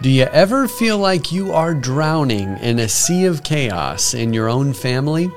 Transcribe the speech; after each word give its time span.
Do 0.00 0.10
you 0.10 0.24
ever 0.24 0.68
feel 0.68 0.98
like 0.98 1.32
you 1.32 1.52
are 1.52 1.72
drowning 1.72 2.58
in 2.58 2.78
a 2.78 2.88
sea 2.88 3.24
of 3.24 3.42
chaos 3.42 4.12
in 4.12 4.34
your 4.34 4.48
own 4.48 4.74
family? 4.74 5.30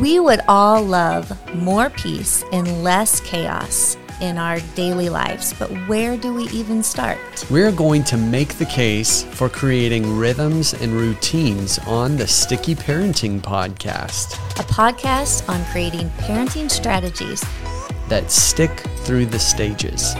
We 0.00 0.18
would 0.18 0.40
all 0.48 0.82
love 0.82 1.30
more 1.54 1.90
peace 1.90 2.42
and 2.52 2.82
less 2.82 3.20
chaos 3.20 3.96
in 4.20 4.36
our 4.36 4.58
daily 4.74 5.08
lives, 5.08 5.52
but 5.52 5.68
where 5.86 6.16
do 6.16 6.34
we 6.34 6.44
even 6.48 6.82
start? 6.82 7.18
We're 7.48 7.70
going 7.70 8.02
to 8.04 8.16
make 8.16 8.54
the 8.54 8.66
case 8.66 9.22
for 9.22 9.48
creating 9.48 10.18
rhythms 10.18 10.74
and 10.74 10.92
routines 10.92 11.78
on 11.86 12.16
the 12.16 12.26
Sticky 12.26 12.74
Parenting 12.74 13.40
Podcast 13.40 14.34
A 14.58 14.64
podcast 14.64 15.48
on 15.48 15.64
creating 15.66 16.10
parenting 16.18 16.68
strategies 16.68 17.44
that 18.08 18.32
stick 18.32 18.80
through 19.04 19.26
the 19.26 19.38
stages. 19.38 20.16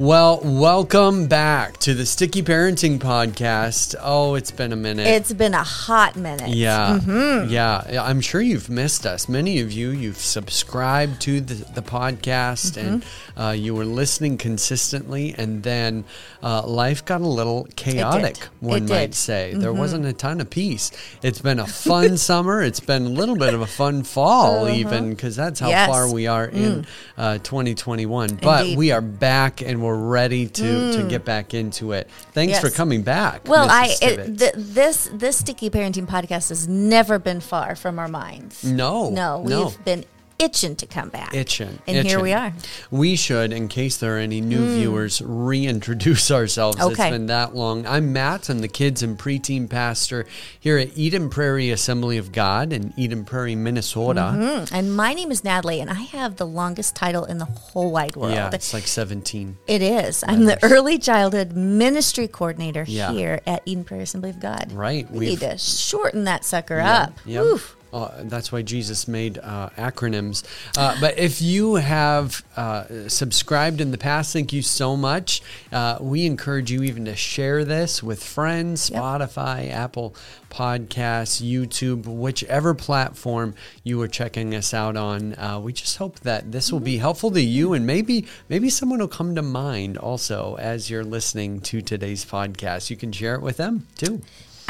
Well, 0.00 0.40
welcome 0.42 1.26
back 1.26 1.76
to 1.80 1.92
the 1.92 2.06
Sticky 2.06 2.42
Parenting 2.42 2.98
Podcast. 2.98 3.94
Oh, 4.00 4.34
it's 4.34 4.50
been 4.50 4.72
a 4.72 4.76
minute. 4.76 5.06
It's 5.06 5.30
been 5.34 5.52
a 5.52 5.62
hot 5.62 6.16
minute. 6.16 6.48
Yeah, 6.48 7.00
yeah. 7.46 8.02
I'm 8.02 8.22
sure 8.22 8.40
you've 8.40 8.70
missed 8.70 9.04
us. 9.04 9.28
Many 9.28 9.60
of 9.60 9.70
you, 9.70 9.90
you've 9.90 10.16
subscribed 10.16 11.20
to 11.22 11.42
the, 11.42 11.70
the 11.74 11.82
podcast 11.82 12.78
and 12.78 13.04
uh, 13.36 13.50
you 13.50 13.74
were 13.74 13.84
listening 13.84 14.38
consistently, 14.38 15.34
and 15.36 15.62
then 15.64 16.04
uh, 16.42 16.66
life 16.66 17.04
got 17.04 17.20
a 17.20 17.28
little 17.28 17.68
chaotic. 17.76 18.38
One 18.60 18.86
might 18.86 19.14
say 19.14 19.52
there 19.52 19.74
wasn't 19.74 20.06
a 20.06 20.14
ton 20.14 20.40
of 20.40 20.48
peace. 20.48 20.92
It's 21.22 21.42
been 21.42 21.58
a 21.58 21.66
fun 21.66 22.16
summer. 22.16 22.62
It's 22.62 22.80
been 22.80 23.04
a 23.04 23.10
little 23.10 23.36
bit 23.36 23.52
of 23.52 23.60
a 23.60 23.66
fun 23.66 24.04
fall, 24.04 24.66
even 24.66 25.10
because 25.10 25.36
that's 25.36 25.60
how 25.60 25.68
Yes. 25.68 25.90
far 25.90 26.10
we 26.10 26.26
are 26.26 26.46
in 26.46 26.86
uh, 27.18 27.36
2021. 27.36 28.36
But 28.36 28.62
Indeed. 28.62 28.78
we 28.78 28.92
are 28.92 29.02
back 29.02 29.60
and 29.60 29.82
we're 29.82 29.89
ready 29.96 30.46
to 30.46 30.92
to 30.92 31.02
hmm. 31.02 31.08
get 31.08 31.24
back 31.24 31.54
into 31.54 31.92
it. 31.92 32.08
Thanks 32.32 32.58
for 32.58 32.70
coming 32.70 33.02
back. 33.02 33.46
Well, 33.46 33.68
Mrs. 33.68 33.70
I 33.70 34.06
it, 34.06 34.38
th- 34.38 34.54
this 34.56 35.10
this 35.12 35.38
sticky 35.38 35.70
parenting 35.70 36.06
podcast 36.06 36.48
has 36.48 36.68
never 36.68 37.18
been 37.18 37.40
far 37.40 37.76
from 37.76 37.98
our 37.98 38.08
minds. 38.08 38.64
No, 38.64 39.10
no, 39.10 39.40
we've 39.40 39.50
no. 39.50 39.72
been 39.84 40.04
itching 40.40 40.74
to 40.76 40.86
come 40.86 41.08
back. 41.10 41.34
itching. 41.34 41.78
and 41.86 42.06
here 42.06 42.20
we 42.20 42.32
are. 42.32 42.52
We 42.90 43.14
should, 43.16 43.52
in 43.52 43.68
case 43.68 43.98
there 43.98 44.16
are 44.16 44.18
any 44.18 44.40
new 44.40 44.74
viewers, 44.74 45.20
reintroduce 45.22 46.30
ourselves. 46.40 46.80
Okay. 46.80 46.90
It's 47.08 47.10
been 47.16 47.26
that 47.26 47.54
long. 47.54 47.86
I'm 47.86 48.12
Matt. 48.12 48.48
I'm 48.48 48.60
the 48.60 48.68
kids 48.68 49.02
and 49.02 49.18
preteen 49.18 49.68
pastor 49.68 50.26
here 50.58 50.78
at 50.78 50.96
Eden 50.96 51.28
Prairie 51.30 51.70
Assembly 51.70 52.16
of 52.18 52.32
God 52.32 52.72
in 52.72 52.92
Eden 52.96 53.24
Prairie, 53.24 53.54
Minnesota. 53.54 54.32
Mm, 54.34 54.70
And 54.72 54.96
my 54.96 55.12
name 55.14 55.30
is 55.30 55.44
Natalie, 55.44 55.80
and 55.80 55.90
I 55.90 55.94
have 56.00 56.36
the 56.36 56.46
longest 56.46 56.96
title 56.96 57.24
in 57.24 57.38
the 57.38 57.44
whole 57.44 57.90
wide 57.92 58.16
world. 58.16 58.32
Yeah, 58.34 58.50
it's 58.52 58.72
like 58.72 58.86
17. 58.86 59.58
It 59.66 59.82
is. 59.82 60.24
I'm 60.26 60.46
the 60.46 60.58
early 60.64 60.98
childhood 60.98 61.52
ministry 61.52 62.26
coordinator 62.28 62.84
Yeah. 62.86 63.12
here 63.12 63.40
at 63.46 63.62
Eden 63.66 63.84
Prairie 63.84 64.04
Assembly 64.04 64.30
of 64.30 64.40
God. 64.40 64.72
Right. 64.72 65.10
We 65.10 65.18
We've- 65.18 65.30
need 65.32 65.40
to 65.40 65.58
shorten 65.58 66.24
that 66.24 66.44
sucker 66.44 66.76
Yeah, 66.76 67.02
up. 67.02 67.18
yep. 67.24 67.44
Oof. 67.44 67.76
Uh, 67.92 68.10
that's 68.24 68.52
why 68.52 68.62
Jesus 68.62 69.08
made 69.08 69.38
uh, 69.38 69.70
acronyms. 69.76 70.44
Uh, 70.76 70.96
but 71.00 71.18
if 71.18 71.42
you 71.42 71.74
have 71.76 72.44
uh, 72.56 73.08
subscribed 73.08 73.80
in 73.80 73.90
the 73.90 73.98
past, 73.98 74.32
thank 74.32 74.52
you 74.52 74.62
so 74.62 74.96
much. 74.96 75.42
Uh, 75.72 75.98
we 76.00 76.26
encourage 76.26 76.70
you 76.70 76.82
even 76.82 77.04
to 77.06 77.16
share 77.16 77.64
this 77.64 78.02
with 78.02 78.22
friends, 78.22 78.90
Yep. 78.90 79.02
Spotify, 79.02 79.70
Apple 79.70 80.14
Podcasts, 80.50 81.40
YouTube, 81.42 82.06
whichever 82.06 82.74
platform 82.74 83.54
you 83.84 84.00
are 84.02 84.08
checking 84.08 84.54
us 84.54 84.74
out 84.74 84.96
on. 84.96 85.34
Uh, 85.34 85.58
we 85.60 85.72
just 85.72 85.96
hope 85.96 86.20
that 86.20 86.52
this 86.52 86.72
will 86.72 86.80
be 86.80 86.98
helpful 86.98 87.30
to 87.30 87.40
you, 87.42 87.72
and 87.72 87.86
maybe 87.86 88.26
maybe 88.48 88.68
someone 88.70 88.98
will 88.98 89.08
come 89.08 89.34
to 89.34 89.42
mind 89.42 89.96
also 89.96 90.56
as 90.58 90.90
you're 90.90 91.04
listening 91.04 91.60
to 91.60 91.80
today's 91.80 92.24
podcast. 92.24 92.90
You 92.90 92.96
can 92.96 93.12
share 93.12 93.34
it 93.34 93.42
with 93.42 93.56
them 93.56 93.86
too. 93.96 94.22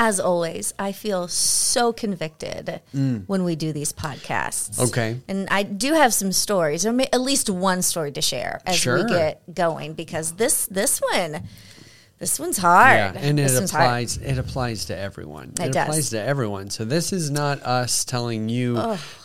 As 0.03 0.19
always, 0.19 0.73
I 0.79 0.93
feel 0.93 1.29
so 1.29 1.93
convicted 1.93 2.81
when 2.93 3.45
we 3.45 3.55
do 3.55 3.71
these 3.71 3.93
podcasts. 3.93 4.79
Mm. 4.79 4.89
Okay. 4.89 5.21
And 5.29 5.47
I 5.51 5.63
do 5.63 5.93
have 5.93 6.15
some 6.15 6.33
stories, 6.33 6.87
or 6.87 6.93
may- 6.93 7.11
at 7.13 7.21
least 7.21 7.51
one 7.51 7.83
story 7.83 8.11
to 8.13 8.23
share 8.23 8.63
as 8.65 8.77
Sure. 8.77 8.97
we 8.97 9.05
get 9.05 9.43
going, 9.55 9.93
because 9.93 10.33
this 10.37 10.65
this 10.71 11.01
one, 11.13 11.43
this 12.21 12.39
one's 12.39 12.59
hard. 12.59 12.97
Yeah, 12.97 13.13
and 13.17 13.41
it 13.41 13.49
This 13.49 13.71
hard. 13.73 13.83
applies. 13.85 14.17
It 14.19 14.37
applies 14.39 14.85
to 14.85 14.97
everyone. 14.97 15.55
It, 15.59 15.69
It 15.69 15.77
applies 15.77 16.11
to 16.11 16.21
everyone. 16.21 16.69
So 16.71 16.85
this 16.85 17.13
is 17.15 17.31
not 17.31 17.63
us 17.63 18.05
telling 18.05 18.49
you 18.51 18.77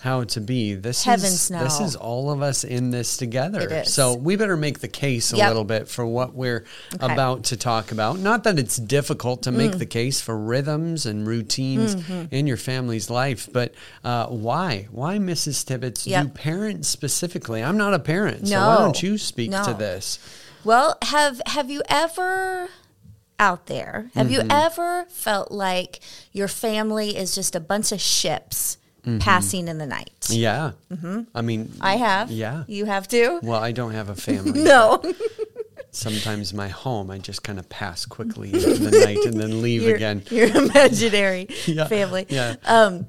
how 0.01 0.23
to 0.23 0.39
be. 0.41 0.75
This 0.75 1.03
Heavens, 1.03 1.33
is 1.33 1.51
no. 1.51 1.61
this 1.63 1.81
is 1.81 1.95
all 1.97 2.31
of 2.31 2.41
us 2.41 2.63
in 2.63 2.91
this 2.91 3.17
together. 3.17 3.61
It. 3.69 3.88
So 3.89 4.13
we 4.16 4.38
better 4.38 4.56
make 4.56 4.79
the 4.79 4.88
case 4.88 5.33
a 5.33 5.38
Yep. 5.38 5.47
little 5.50 5.63
bit 5.66 5.88
for 5.89 6.06
what 6.06 6.33
we're 6.35 6.63
Okay. 6.95 7.13
about 7.13 7.44
to 7.45 7.57
talk 7.57 7.91
about. 7.91 8.17
Not 8.19 8.45
that 8.45 8.57
it's 8.57 8.78
difficult 8.78 9.44
to 9.44 9.51
Mm. 9.51 9.56
make 9.57 9.77
the 9.77 9.85
case 9.85 10.22
for 10.22 10.38
rhythms 10.38 11.06
and 11.06 11.27
routines 11.27 11.95
Mm-hmm. 11.97 12.33
in 12.33 12.47
your 12.47 12.57
family's 12.57 13.09
life, 13.09 13.50
but 13.51 13.73
uh, 14.06 14.27
why? 14.27 14.88
Why, 14.91 15.17
Mrs. 15.17 15.66
Tibbetts? 15.66 16.07
Yep. 16.07 16.23
Do 16.23 16.29
parents 16.29 16.88
specifically? 16.88 17.62
I'm 17.62 17.77
not 17.77 17.94
a 17.94 18.00
parent, 18.00 18.47
so 18.47 18.57
why 18.57 18.77
don't 18.77 19.03
you 19.03 19.17
speak 19.17 19.51
to 19.51 19.75
this? 19.77 20.17
Well, 20.63 20.97
have 21.03 21.41
have 21.45 21.69
you 21.69 21.83
ever 21.89 22.69
out 23.40 23.66
there, 23.68 24.09
have 24.16 24.31
you 24.31 24.41
ever 24.50 25.06
felt 25.09 25.51
like 25.51 26.00
your 26.31 26.47
family 26.47 27.18
is 27.18 27.35
just 27.35 27.56
a 27.56 27.59
bunch 27.59 27.91
of 27.91 28.00
ships 28.01 28.78
passing 29.19 29.68
in 29.68 29.78
the 29.78 29.85
night? 29.85 30.28
Yeah. 30.29 30.72
I 31.34 31.41
mean, 31.41 31.66
Mm-hmm. 31.66 31.78
I 31.84 31.95
have. 31.97 32.31
Yeah. 32.31 32.63
You 32.68 32.85
have 32.85 33.07
too? 33.07 33.40
Well, 33.44 33.62
I 33.62 33.72
don't 33.72 33.91
have 33.91 34.09
a 34.09 34.16
family. 34.28 34.63
No. 34.63 35.01
Sometimes 35.91 36.53
my 36.53 36.68
home, 36.68 37.09
I 37.09 37.19
just 37.19 37.41
kind 37.44 37.57
of 37.57 37.69
pass 37.69 38.06
quickly 38.06 38.50
into 38.53 38.74
the 38.75 38.91
night 39.06 39.19
and 39.25 39.40
then 39.40 39.62
leave 39.62 39.81
your, 39.84 39.95
again. 39.95 40.24
your 40.29 40.47
imaginary 40.47 41.47
Yeah, 41.66 41.88
family. 41.88 42.25
yeah. 42.29 42.56
Um, 42.66 43.07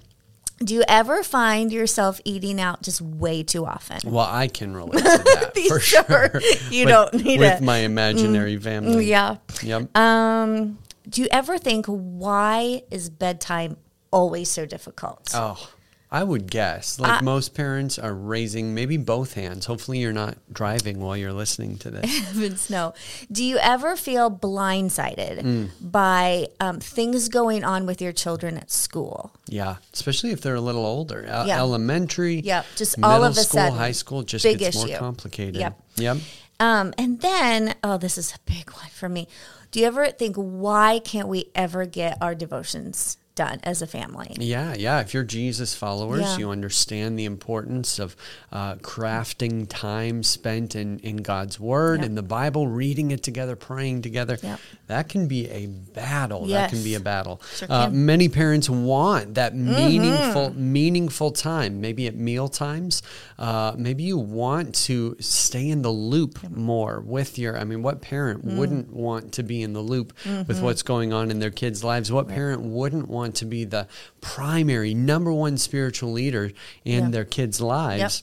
do 0.58 0.74
you 0.74 0.84
ever 0.88 1.22
find 1.22 1.70
yourself 1.72 2.20
eating 2.24 2.60
out 2.60 2.82
just 2.82 3.00
way 3.02 3.42
too 3.42 3.66
often? 3.66 3.98
Well, 4.04 4.26
I 4.28 4.48
can 4.48 4.74
relate 4.74 4.98
to 4.98 5.02
that 5.02 5.52
for 5.68 5.80
sure. 5.80 6.40
You 6.70 6.86
don't 6.86 7.12
need 7.14 7.34
it. 7.36 7.40
with 7.40 7.60
a- 7.60 7.64
my 7.64 7.78
imaginary 7.78 8.56
family. 8.58 9.04
Yeah. 9.06 9.36
Yep. 9.62 9.96
Um, 9.96 10.78
do 11.08 11.22
you 11.22 11.28
ever 11.30 11.58
think 11.58 11.86
why 11.86 12.82
is 12.90 13.10
bedtime 13.10 13.76
always 14.10 14.50
so 14.50 14.64
difficult? 14.66 15.30
oh, 15.34 15.70
I 16.16 16.24
would 16.24 16.50
guess. 16.50 16.98
Like 16.98 17.22
most 17.22 17.52
parents 17.54 17.98
are 17.98 18.14
raising 18.14 18.74
maybe 18.74 18.96
both 18.96 19.34
hands. 19.34 19.66
Hopefully, 19.66 19.98
you're 19.98 20.14
not 20.14 20.38
driving 20.50 20.98
while 21.00 21.14
you're 21.16 21.32
listening 21.32 21.76
to 21.78 21.90
this. 21.90 22.18
Heavens 22.26 22.70
no. 22.70 22.94
Do 23.30 23.44
you 23.44 23.58
ever 23.58 23.96
feel 23.96 24.30
blindsided 24.30 25.36
Mm. 25.42 25.68
by 25.80 26.48
um, 26.60 26.80
things 26.80 27.28
going 27.28 27.64
on 27.64 27.84
with 27.84 28.00
your 28.00 28.12
children 28.12 28.56
at 28.56 28.70
school? 28.70 29.32
Yeah, 29.46 29.76
especially 29.92 30.30
if 30.30 30.40
they're 30.40 30.54
a 30.54 30.60
little 30.60 30.86
older. 30.86 31.22
Yeah. 31.26 31.58
Elementary. 31.58 32.40
Yep, 32.40 32.64
just 32.76 32.96
all 33.02 33.22
of 33.22 33.32
a 33.32 33.34
school, 33.34 33.60
sudden, 33.60 33.78
high 33.78 33.92
school 33.92 34.22
just 34.22 34.44
gets 34.44 34.62
issue. 34.76 34.86
more 34.88 34.98
complicated. 34.98 35.56
Yep. 35.56 35.80
Yep. 35.96 36.16
Um, 36.58 36.94
and 36.96 37.20
then, 37.20 37.74
oh, 37.84 37.98
this 37.98 38.16
is 38.16 38.32
a 38.34 38.38
big 38.50 38.70
one 38.70 38.88
for 38.90 39.08
me. 39.10 39.28
Do 39.70 39.80
you 39.80 39.86
ever 39.86 40.06
think, 40.10 40.36
why 40.36 41.00
can't 41.04 41.28
we 41.28 41.50
ever 41.54 41.84
get 41.84 42.16
our 42.22 42.34
devotions 42.34 43.18
done 43.36 43.60
as 43.62 43.80
a 43.82 43.86
family? 43.86 44.34
Yeah, 44.40 44.74
yeah. 44.74 44.98
If 45.00 45.14
you're 45.14 45.22
Jesus 45.22 45.74
followers, 45.76 46.22
Yeah. 46.22 46.38
you 46.38 46.50
understand 46.50 47.16
the 47.16 47.24
importance 47.24 48.00
of 48.00 48.16
uh, 48.50 48.74
crafting 48.76 49.66
time 49.68 50.22
spent 50.24 50.74
in, 50.74 50.98
in 51.00 51.18
God's 51.18 51.60
Word, 51.60 52.00
Yep. 52.00 52.06
in 52.06 52.14
the 52.16 52.22
Bible, 52.22 52.66
reading 52.66 53.12
it 53.12 53.22
together, 53.22 53.54
praying 53.54 54.02
together. 54.02 54.38
Yep. 54.42 54.58
That 54.88 55.08
can 55.08 55.28
be 55.28 55.48
a 55.50 55.66
battle. 55.66 56.46
That 56.46 56.70
can 56.70 56.82
be 56.82 56.94
a 56.94 57.00
battle. 57.00 57.40
Sure 57.56 57.68
uh. 57.70 57.86
Mm-hmm. 57.86 58.06
many 58.06 58.28
parents 58.28 58.68
want 58.68 59.34
that 59.34 59.54
meaningful, 59.54 60.52
meaningful 60.54 61.30
time. 61.30 61.80
Maybe 61.80 62.06
at 62.06 62.16
meal 62.16 62.48
times. 62.48 63.02
Uh, 63.38 63.74
maybe 63.76 64.02
you 64.02 64.18
want 64.18 64.74
to 64.86 65.16
stay 65.20 65.68
in 65.68 65.82
the 65.82 65.90
loop 65.90 66.42
more 66.50 67.00
with 67.00 67.38
your. 67.38 67.56
I 67.58 67.64
mean, 67.64 67.82
what 67.82 68.00
parent 68.00 68.44
Mm. 68.46 68.56
wouldn't 68.56 68.92
want 68.92 69.32
to 69.32 69.42
be 69.42 69.62
in 69.62 69.72
the 69.72 69.80
loop 69.80 70.12
Mm-hmm. 70.24 70.46
with 70.48 70.60
what's 70.62 70.82
going 70.82 71.12
on 71.12 71.30
in 71.30 71.38
their 71.38 71.50
kids' 71.50 71.84
lives? 71.84 72.10
What 72.10 72.28
parent 72.28 72.62
wouldn't 72.62 73.08
want 73.08 73.25
to 73.34 73.44
be 73.44 73.64
the 73.64 73.86
primary, 74.20 74.94
number 74.94 75.32
one 75.32 75.58
spiritual 75.58 76.12
leader 76.12 76.52
in 76.84 77.04
Yeah. 77.04 77.10
their 77.10 77.24
kids' 77.24 77.60
lives? 77.60 78.22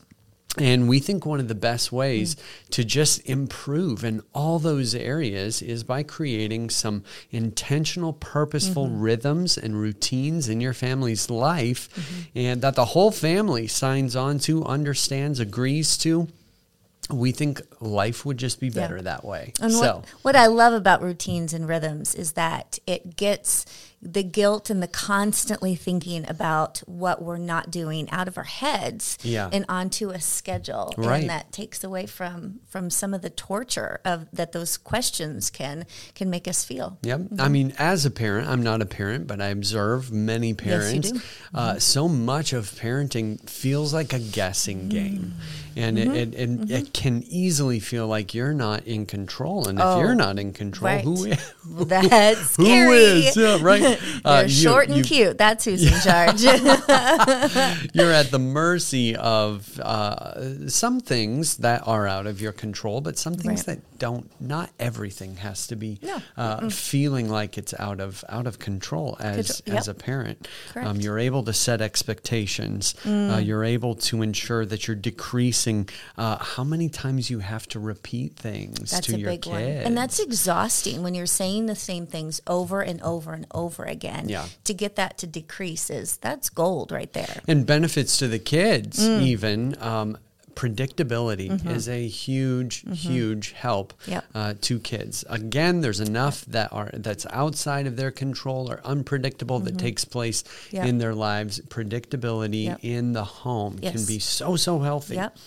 And 0.57 0.88
we 0.88 1.00
think 1.00 1.25
one 1.25 1.39
of 1.39 1.47
the 1.47 1.55
best 1.55 1.91
ways 1.91 2.35
to 2.71 2.83
just 2.83 3.27
improve 3.27 4.03
in 4.03 4.21
all 4.35 4.59
those 4.59 4.94
areas 4.94 5.63
is 5.63 5.83
by 5.83 6.03
creating 6.03 6.69
some 6.69 7.03
intentional, 7.31 8.13
purposeful 8.13 8.85
mm-hmm. 8.85 9.01
rhythms 9.01 9.57
and 9.57 9.79
routines 9.79 10.50
in 10.50 10.61
your 10.61 10.73
family's 10.73 11.31
life, 11.31 11.89
mm-hmm. 11.95 12.38
and 12.38 12.61
that 12.61 12.75
the 12.75 12.85
whole 12.85 13.09
family 13.09 13.65
signs 13.65 14.15
on 14.15 14.38
to, 14.39 14.63
understands, 14.63 15.39
agrees 15.39 15.97
to. 16.00 16.27
We 17.09 17.31
think 17.31 17.61
life 17.81 18.23
would 18.23 18.38
just 18.38 18.59
be 18.59 18.69
better 18.69 19.01
that 19.01 19.25
way. 19.25 19.53
And 19.59 19.73
so, 19.73 19.95
what, 19.95 20.05
what 20.21 20.35
I 20.35 20.45
love 20.45 20.73
about 20.73 21.01
routines 21.01 21.53
and 21.53 21.67
rhythms 21.67 22.15
is 22.15 22.33
that 22.33 22.79
it 22.85 23.17
gets 23.17 23.65
the 24.05 24.23
guilt 24.23 24.69
and 24.69 24.83
the 24.83 24.88
constantly 24.88 25.75
thinking 25.75 26.29
about 26.29 26.79
what 26.85 27.21
we're 27.21 27.38
not 27.38 27.71
doing 27.71 28.09
out 28.11 28.27
of 28.27 28.38
our 28.38 28.44
heads 28.44 29.17
Yeah. 29.23 29.50
and 29.51 29.63
onto 29.69 30.09
a 30.09 30.19
schedule 30.19 30.94
Right. 30.97 31.21
and 31.21 31.29
that 31.29 31.51
takes 31.51 31.83
away 31.83 32.05
from 32.05 32.59
from 32.67 32.89
some 32.89 33.13
of 33.13 33.21
the 33.21 33.29
torture 33.29 34.01
of 34.03 34.27
that 34.33 34.51
those 34.51 34.77
questions 34.77 35.50
can 35.50 35.85
can 36.15 36.29
make 36.29 36.47
us 36.47 36.63
feel 36.63 36.97
Yep. 37.03 37.21
I 37.39 37.47
mean, 37.47 37.73
as 37.79 38.05
a 38.05 38.11
parent, 38.11 38.50
I'm 38.50 38.61
not 38.61 38.81
a 38.81 38.85
parent, 38.85 39.25
but 39.27 39.39
I 39.41 39.47
observe 39.47 40.11
many 40.11 40.50
Yes, 40.50 40.57
you 40.59 40.63
parents. 40.65 41.11
do. 41.11 41.21
Uh, 41.53 41.79
so 41.79 42.07
much 42.09 42.51
of 42.53 42.69
parenting 42.71 43.47
feels 43.50 43.94
like 43.94 44.11
a 44.13 44.19
guessing 44.19 44.89
game. 44.89 45.35
And 45.75 45.97
Mm-hmm. 45.97 46.13
it, 46.13 46.33
it, 46.35 46.50
it, 46.50 46.71
it 46.71 46.94
can 46.94 47.23
easily 47.27 47.79
feel 47.79 48.05
like 48.07 48.33
you're 48.35 48.53
not 48.53 48.85
in 48.85 49.05
control. 49.07 49.67
And 49.67 49.79
if 49.79 49.85
Oh, 49.85 50.00
you're 50.01 50.13
not 50.13 50.38
in 50.38 50.53
control, 50.53 51.00
who 51.00 51.25
right. 51.25 51.39
is? 51.39 51.88
that's 51.88 52.55
Who 52.57 52.65
scary 52.65 52.95
is? 52.97 53.35
Yeah, 53.35 53.57
right. 53.61 53.93
Uh, 54.25 54.38
They're 54.38 54.44
you- 54.45 54.50
short 54.54 54.88
and 54.88 54.98
you- 54.98 55.04
cute. 55.04 55.38
That's 55.38 55.66
who's 55.66 55.84
in 55.84 56.00
charge. 56.10 56.42
you're 57.94 58.12
at 58.12 58.31
the 58.31 58.40
mercy 58.40 59.16
of 59.16 59.80
uh, 59.80 60.68
some 60.69 61.00
things 61.00 61.57
that 61.57 61.86
are 61.88 62.07
out 62.07 62.25
of 62.28 62.42
your 62.42 62.51
control, 62.54 63.01
but 63.01 63.18
some 63.18 63.34
things 63.36 63.68
Right. 63.68 63.78
that 63.81 64.00
don't. 64.00 64.30
Not 64.42 64.69
everything 64.80 65.38
has 65.38 65.68
to 65.68 65.75
be 65.75 66.00
No. 66.01 66.22
uh, 66.38 66.69
feeling 66.69 67.30
like 67.30 67.57
it's 67.57 67.74
out 67.80 68.00
of 68.00 68.24
out 68.30 68.48
of 68.48 68.60
control 68.60 69.18
as 69.19 69.62
Control- 69.62 69.78
as 69.78 69.88
a 69.88 69.94
parent. 69.94 70.48
Mm. 70.74 70.86
Um, 70.86 71.00
you're 71.01 71.19
able 71.19 71.44
to 71.44 71.54
set 71.54 71.81
expectations. 71.81 72.96
Uh, 73.06 73.42
you're 73.44 73.63
able 73.63 73.96
to 73.96 74.22
ensure 74.22 74.66
that 74.66 74.88
you're 74.88 74.96
decreasing 74.96 75.89
uh, 76.18 76.38
how 76.38 76.63
many 76.63 76.89
times 76.89 77.30
you 77.30 77.39
have 77.39 77.68
to 77.69 77.80
repeat 77.80 78.36
things 78.36 78.92
That's 78.92 79.07
to 79.07 79.16
a 79.16 79.18
your 79.18 79.31
big 79.31 79.42
kids. 79.44 79.51
one. 79.54 79.62
And 79.63 79.98
that's 79.98 80.19
exhausting 80.19 81.04
when 81.04 81.13
you're 81.16 81.25
saying 81.25 81.66
the 81.68 81.75
same 81.75 82.06
things 82.07 82.42
over 82.48 82.81
and 82.81 83.01
over 83.01 83.34
and 83.34 83.46
over 83.54 83.82
again. 83.85 84.30
Yeah. 84.30 84.45
To 84.65 84.74
get 84.74 84.95
that 84.95 85.18
to 85.19 85.27
decrease 85.27 85.89
is 85.89 86.18
that's 86.18 86.50
gold 86.50 86.91
right 86.91 87.12
there. 87.13 87.41
and 87.47 87.65
benefits 87.65 88.18
to 88.19 88.27
the 88.27 88.39
kids 88.39 89.00
Mm. 89.00 89.21
even 89.24 89.75
um, 89.81 90.18
predictability 90.56 91.65
is 91.69 91.89
a 91.89 92.07
huge 92.07 92.83
huge 92.94 93.51
help 93.53 93.94
Mm-hmm. 94.03 94.12
Yep. 94.12 94.25
uh, 94.35 94.53
to 94.62 94.80
kids 94.80 95.25
again 95.30 95.81
there's 95.81 96.00
enough 96.00 96.45
that 96.45 96.71
are 96.71 96.89
that's 96.94 97.25
outside 97.31 97.88
of 97.88 97.95
their 97.97 98.12
control 98.12 98.71
or 98.71 98.80
unpredictable 98.85 99.59
that 99.62 99.77
takes 99.80 100.06
place 100.06 100.44
Mm-hmm. 100.44 100.75
Yep. 100.75 100.86
in 100.88 100.97
their 101.00 101.15
lives 101.15 101.59
predictability 101.69 102.65
Yep. 102.65 102.79
in 102.83 103.13
the 103.13 103.24
home 103.24 103.79
can 103.79 104.06
be 104.06 104.19
so 104.19 104.56
so 104.56 104.79
healthy 104.79 105.15
Yep. 105.15 105.38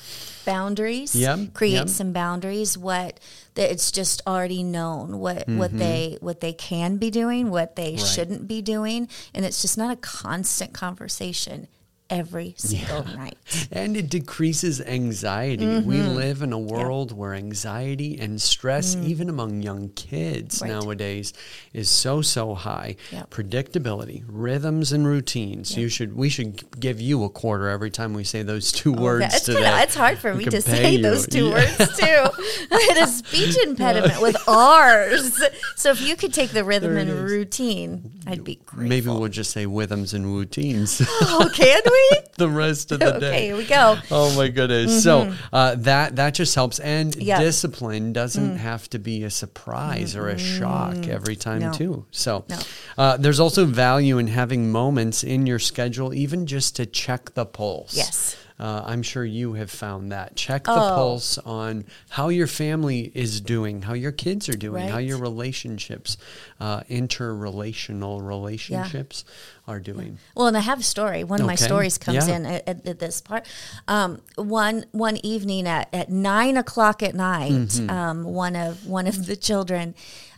Boundaries. 0.44 1.14
Yep, 1.14 1.54
Create 1.54 1.88
some 1.88 2.12
boundaries. 2.12 2.78
What 2.78 3.18
that 3.56 3.70
it's 3.72 3.90
just 3.90 4.22
already 4.26 4.62
known 4.62 5.18
what 5.18 5.48
what 5.48 5.76
they 5.76 6.16
what 6.20 6.40
they 6.40 6.52
can 6.52 6.96
be 6.96 7.10
doing, 7.10 7.50
what 7.50 7.74
they 7.76 7.92
Mm-hmm. 7.94 7.96
Right. 8.02 8.06
shouldn't 8.06 8.46
be 8.48 8.62
doing, 8.62 9.08
and 9.34 9.44
it's 9.44 9.60
just 9.60 9.76
not 9.76 9.90
a 9.92 9.96
constant 9.96 10.72
conversation 10.72 11.66
every 12.08 12.54
single 12.56 13.04
night. 13.04 13.36
and 13.72 13.96
it 13.96 14.08
decreases 14.08 14.80
anxiety. 14.80 15.66
We 15.66 15.96
Mm-hmm. 15.96 16.14
live 16.14 16.42
in 16.42 16.52
a 16.52 16.58
world 16.58 17.10
where 17.16 17.34
anxiety 17.34 18.18
and 18.20 18.40
stress, 18.40 18.94
even 18.96 19.28
among 19.28 19.62
young 19.62 19.88
kids 19.90 20.58
Mm. 20.58 20.62
Right. 20.62 20.70
nowadays, 20.70 21.32
is 21.72 21.88
so 21.90 22.22
so 22.22 22.54
high. 22.54 22.96
Predictability, 23.30 24.22
rhythms, 24.26 24.92
and 24.92 25.06
routines. 25.06 25.76
You 25.76 25.88
should 25.88 26.16
we 26.16 26.28
should 26.28 26.78
give 26.80 27.00
you 27.00 27.24
a 27.24 27.28
quarter 27.28 27.68
every 27.68 27.90
time 27.90 28.12
we 28.14 28.24
say 28.24 28.42
those 28.42 28.72
two 28.72 28.92
words 28.92 29.22
Yeah, 29.22 29.26
it's 29.36 29.40
today. 29.46 29.62
kinda, 29.62 29.82
it's 29.82 29.94
hard 29.94 30.18
for 30.18 30.32
We 30.32 30.44
me 30.44 30.44
to 30.46 30.60
say 30.62 30.92
you. 30.96 31.02
those 31.02 31.26
two 31.26 31.46
Yeah. 31.46 31.54
words 31.54 31.96
too. 31.98 32.44
I 32.72 32.92
had 32.94 32.98
a 33.04 33.06
speech 33.10 33.56
impediment 33.64 34.20
with 34.22 34.36
R's. 34.48 35.42
So 35.76 35.90
if 35.90 36.00
you 36.00 36.16
could 36.16 36.32
take 36.32 36.50
the 36.50 36.64
rhythm 36.64 36.96
and 36.96 37.10
routine, 37.10 38.12
I'd 38.26 38.44
be 38.44 38.56
grateful. 38.66 38.88
Maybe 38.88 39.06
we'll 39.08 39.28
just 39.28 39.50
say 39.52 39.66
rhythms 39.66 40.14
and 40.14 40.26
routines 40.26 41.00
Oh, 41.22 41.50
can 41.52 41.80
we? 41.84 41.95
the 42.36 42.48
rest 42.48 42.92
of 42.92 43.00
the 43.00 43.16
okay, 43.16 43.20
day. 43.20 43.28
Okay, 43.28 43.46
here 43.46 43.56
we 43.56 43.64
go. 43.64 43.96
Oh 44.10 44.34
my 44.36 44.48
goodness! 44.48 45.02
So 45.02 45.34
uh, 45.52 45.74
that 45.76 46.16
that 46.16 46.34
just 46.34 46.54
helps, 46.54 46.78
and 46.78 47.14
Yeah. 47.16 47.40
discipline 47.40 48.12
doesn't 48.12 48.56
have 48.56 48.88
to 48.90 48.98
be 48.98 49.24
a 49.24 49.30
surprise 49.30 50.14
or 50.16 50.28
a 50.28 50.38
shock 50.38 51.08
every 51.08 51.36
time 51.36 51.60
No. 51.60 51.72
too. 51.72 52.06
So 52.10 52.44
No. 52.48 52.58
uh, 52.98 53.16
there's 53.16 53.40
also 53.40 53.64
value 53.64 54.18
in 54.18 54.26
having 54.28 54.70
moments 54.70 55.24
in 55.24 55.46
your 55.46 55.58
schedule, 55.58 56.12
even 56.14 56.46
just 56.46 56.76
to 56.76 56.86
check 56.86 57.34
the 57.34 57.46
pulse. 57.46 57.94
Yes. 57.96 58.36
Uh, 58.58 58.82
I'm 58.86 59.02
sure 59.02 59.22
you 59.24 59.52
have 59.52 59.70
found 59.70 60.12
that. 60.12 60.34
Check 60.34 60.64
the 60.64 60.72
Oh. 60.72 60.94
pulse 60.94 61.36
on 61.38 61.84
how 62.08 62.28
your 62.30 62.46
family 62.46 63.12
is 63.14 63.40
doing, 63.42 63.82
how 63.82 63.92
your 63.92 64.12
kids 64.12 64.48
are 64.48 64.56
doing, 64.56 64.88
how 64.88 64.96
your 64.98 65.18
relationships, 65.18 66.16
uh, 66.58 66.80
interrelational 66.88 68.26
relationships 68.26 69.24
are 69.68 69.78
doing. 69.80 70.18
Well, 70.34 70.46
and 70.46 70.56
I 70.56 70.60
have 70.60 70.80
a 70.80 70.84
story. 70.84 71.22
One 71.24 71.40
of 71.40 71.46
my 71.46 71.54
stories 71.54 71.98
comes 71.98 72.28
Yeah. 72.28 72.36
in 72.36 72.46
at, 72.46 72.66
at- 72.68 72.86
at 72.86 72.98
this 72.98 73.20
part. 73.20 73.46
Um, 73.88 74.22
one 74.36 74.84
one 74.92 75.18
evening 75.18 75.66
at, 75.66 75.88
at 75.92 76.08
nine 76.10 76.56
o'clock 76.56 77.02
at 77.02 77.14
night, 77.14 77.52
Mm-hmm. 77.52 77.90
um, 77.90 78.24
one 78.24 78.56
of 78.56 78.86
one 78.86 79.06
of 79.06 79.26
the 79.26 79.36
children 79.36 79.94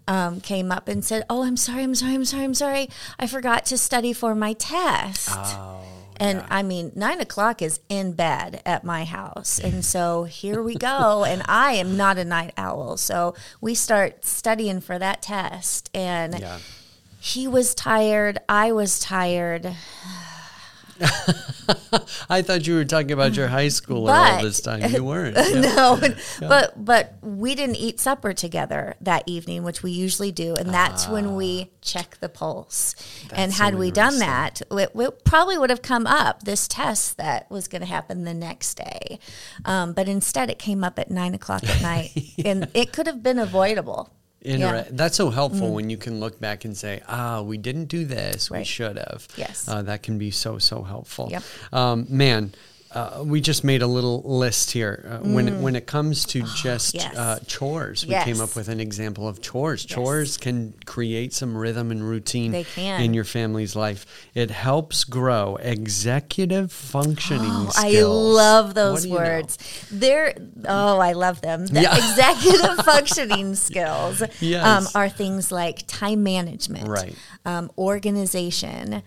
um, 0.09 0.41
came 0.41 0.73
up 0.73 0.89
and 0.89 1.05
said, 1.05 1.25
"Oh, 1.29 1.43
I'm 1.45 1.57
sorry, 1.59 1.83
I'm 1.83 1.95
sorry, 1.95 2.15
I'm 2.15 2.25
sorry, 2.25 2.45
I'm 2.45 2.55
sorry. 2.55 2.89
I 3.19 3.27
forgot 3.27 3.67
to 3.67 3.77
study 3.79 4.13
for 4.15 4.35
my 4.35 4.55
test." 4.55 5.29
Oh, 5.31 5.83
And 6.21 6.45
I 6.49 6.63
mean, 6.63 6.93
nine 6.95 7.21
o'clock 7.21 7.63
is 7.63 7.81
in 7.89 8.13
bed 8.13 8.63
at 8.67 8.85
my 8.85 9.05
house. 9.05 9.59
And 9.59 9.85
so 9.85 10.25
here 10.25 10.63
we 10.63 10.75
go. 10.91 11.25
and 11.25 11.43
I 11.47 11.73
am 11.73 11.97
not 11.97 12.19
a 12.19 12.25
night 12.25 12.53
owl. 12.57 12.97
So 12.97 13.35
we 13.61 13.75
start 13.75 14.25
studying 14.25 14.81
for 14.81 14.99
that 14.99 15.23
test. 15.23 15.91
And 15.95 16.39
yeah. 16.39 16.59
he 17.21 17.47
was 17.47 17.75
tired. 17.75 18.39
I 18.49 18.73
was 18.73 18.99
tired. 18.99 19.75
I 22.31 22.43
thought 22.43 22.67
you 22.67 22.75
were 22.75 22.85
talking 22.85 23.13
about 23.13 23.35
your 23.37 23.49
high 23.49 23.67
schooler 23.67 24.11
all 24.11 24.43
this 24.43 24.61
time. 24.61 24.83
You 24.93 25.05
weren't. 25.05 25.37
Yeah. 25.49 25.61
no, 25.61 26.01
but 26.41 26.85
but 26.85 27.15
we 27.23 27.55
didn't 27.55 27.77
eat 27.77 28.01
supper 28.01 28.33
together 28.33 28.95
that 29.01 29.23
evening, 29.27 29.63
which 29.63 29.83
we 29.83 29.91
usually 29.91 30.33
do, 30.33 30.55
and 30.55 30.73
that's 30.73 31.09
when 31.09 31.37
we 31.37 31.71
check 31.81 32.19
the 32.21 32.29
pulse. 32.29 32.95
and 33.33 33.51
That's 33.51 33.57
so 33.59 33.65
had 33.65 33.75
we 33.77 33.91
done 33.91 34.19
that, 34.19 34.61
it, 34.71 34.91
it 34.95 35.25
probably 35.25 35.59
would 35.59 35.71
have 35.71 35.83
come 35.83 36.07
up 36.07 36.43
this 36.43 36.69
test 36.69 37.17
that 37.17 37.51
was 37.51 37.69
going 37.69 37.81
to 37.83 37.87
happen 37.89 38.25
the 38.25 38.35
next 38.35 38.75
day, 38.75 39.19
um, 39.65 39.93
but 39.93 40.09
instead 40.09 40.51
it 40.51 40.59
came 40.59 40.85
up 40.85 40.99
at 40.99 41.11
nine 41.11 41.35
o'clock 41.35 41.65
at 41.65 41.81
night, 41.83 42.11
and 42.45 42.69
it 42.75 42.93
could 42.93 43.07
have 43.07 43.23
been 43.23 43.39
avoidable. 43.39 44.11
Yeah. 44.41 44.85
That's 44.91 45.17
so 45.17 45.31
helpful 45.31 45.75
when 45.75 45.91
you 45.91 45.97
can 45.97 46.21
look 46.21 46.41
back 46.41 46.65
and 46.65 46.77
say, 46.77 47.03
ah, 47.09 47.43
we 47.43 47.59
didn't 47.59 47.87
do 47.87 48.05
this. 48.05 48.51
We 48.51 48.65
should 48.65 48.97
have. 48.97 49.27
Yes. 49.37 49.69
Uh, 49.69 49.83
that 49.83 50.03
can 50.03 50.19
be 50.19 50.31
so, 50.31 50.59
so 50.59 50.83
helpful. 50.83 51.29
Yep. 51.31 51.43
Um, 51.73 52.07
man, 52.09 52.55
uh, 52.95 53.23
we 53.25 53.41
just 53.41 53.65
made 53.65 53.83
a 53.83 53.87
little 53.87 54.23
list 54.23 54.71
here. 54.71 55.05
Uh, 55.23 55.29
When, 55.29 55.49
it, 55.49 55.61
when 55.61 55.77
it 55.77 55.87
comes 55.87 56.25
to 56.27 56.43
just 56.57 56.95
Mm. 56.95 57.03
yes. 57.03 57.17
uh, 57.17 57.39
chores, 57.47 58.07
we 58.07 58.13
Yes. 58.13 58.25
came 58.25 58.41
up 58.41 58.57
with 58.57 58.69
an 58.69 58.81
example 58.81 59.29
of 59.29 59.43
chores. 59.43 59.85
Chores 59.85 60.37
can 60.39 60.73
create 60.87 61.35
some 61.35 61.57
rhythm 61.57 61.91
and 61.91 62.03
routine 62.03 62.53
They 62.53 62.65
can. 62.65 63.03
in 63.03 63.13
your 63.15 63.25
family's 63.25 63.77
life. 63.77 64.07
It 64.35 64.51
helps 64.51 65.05
grow 65.05 65.57
executive 65.57 66.73
functioning 66.73 67.51
Oh, 67.51 67.71
skills. 67.71 68.39
I 68.39 68.43
love 68.43 68.75
those 68.75 69.05
you 69.05 69.13
know? 69.13 69.19
words. 69.19 69.59
They're 69.91 70.35
oh, 70.67 70.99
I 70.99 71.13
love 71.13 71.41
them. 71.43 71.67
The 71.67 71.83
Yeah. 71.83 71.95
executive 71.97 72.77
functioning 72.85 73.55
skills 73.55 74.23
um, 74.23 74.89
are 74.95 75.09
things 75.11 75.53
like 75.53 75.85
time 75.87 76.23
management, 76.23 76.89
Right. 76.89 77.15
Um, 77.45 77.71
organization. 77.77 79.03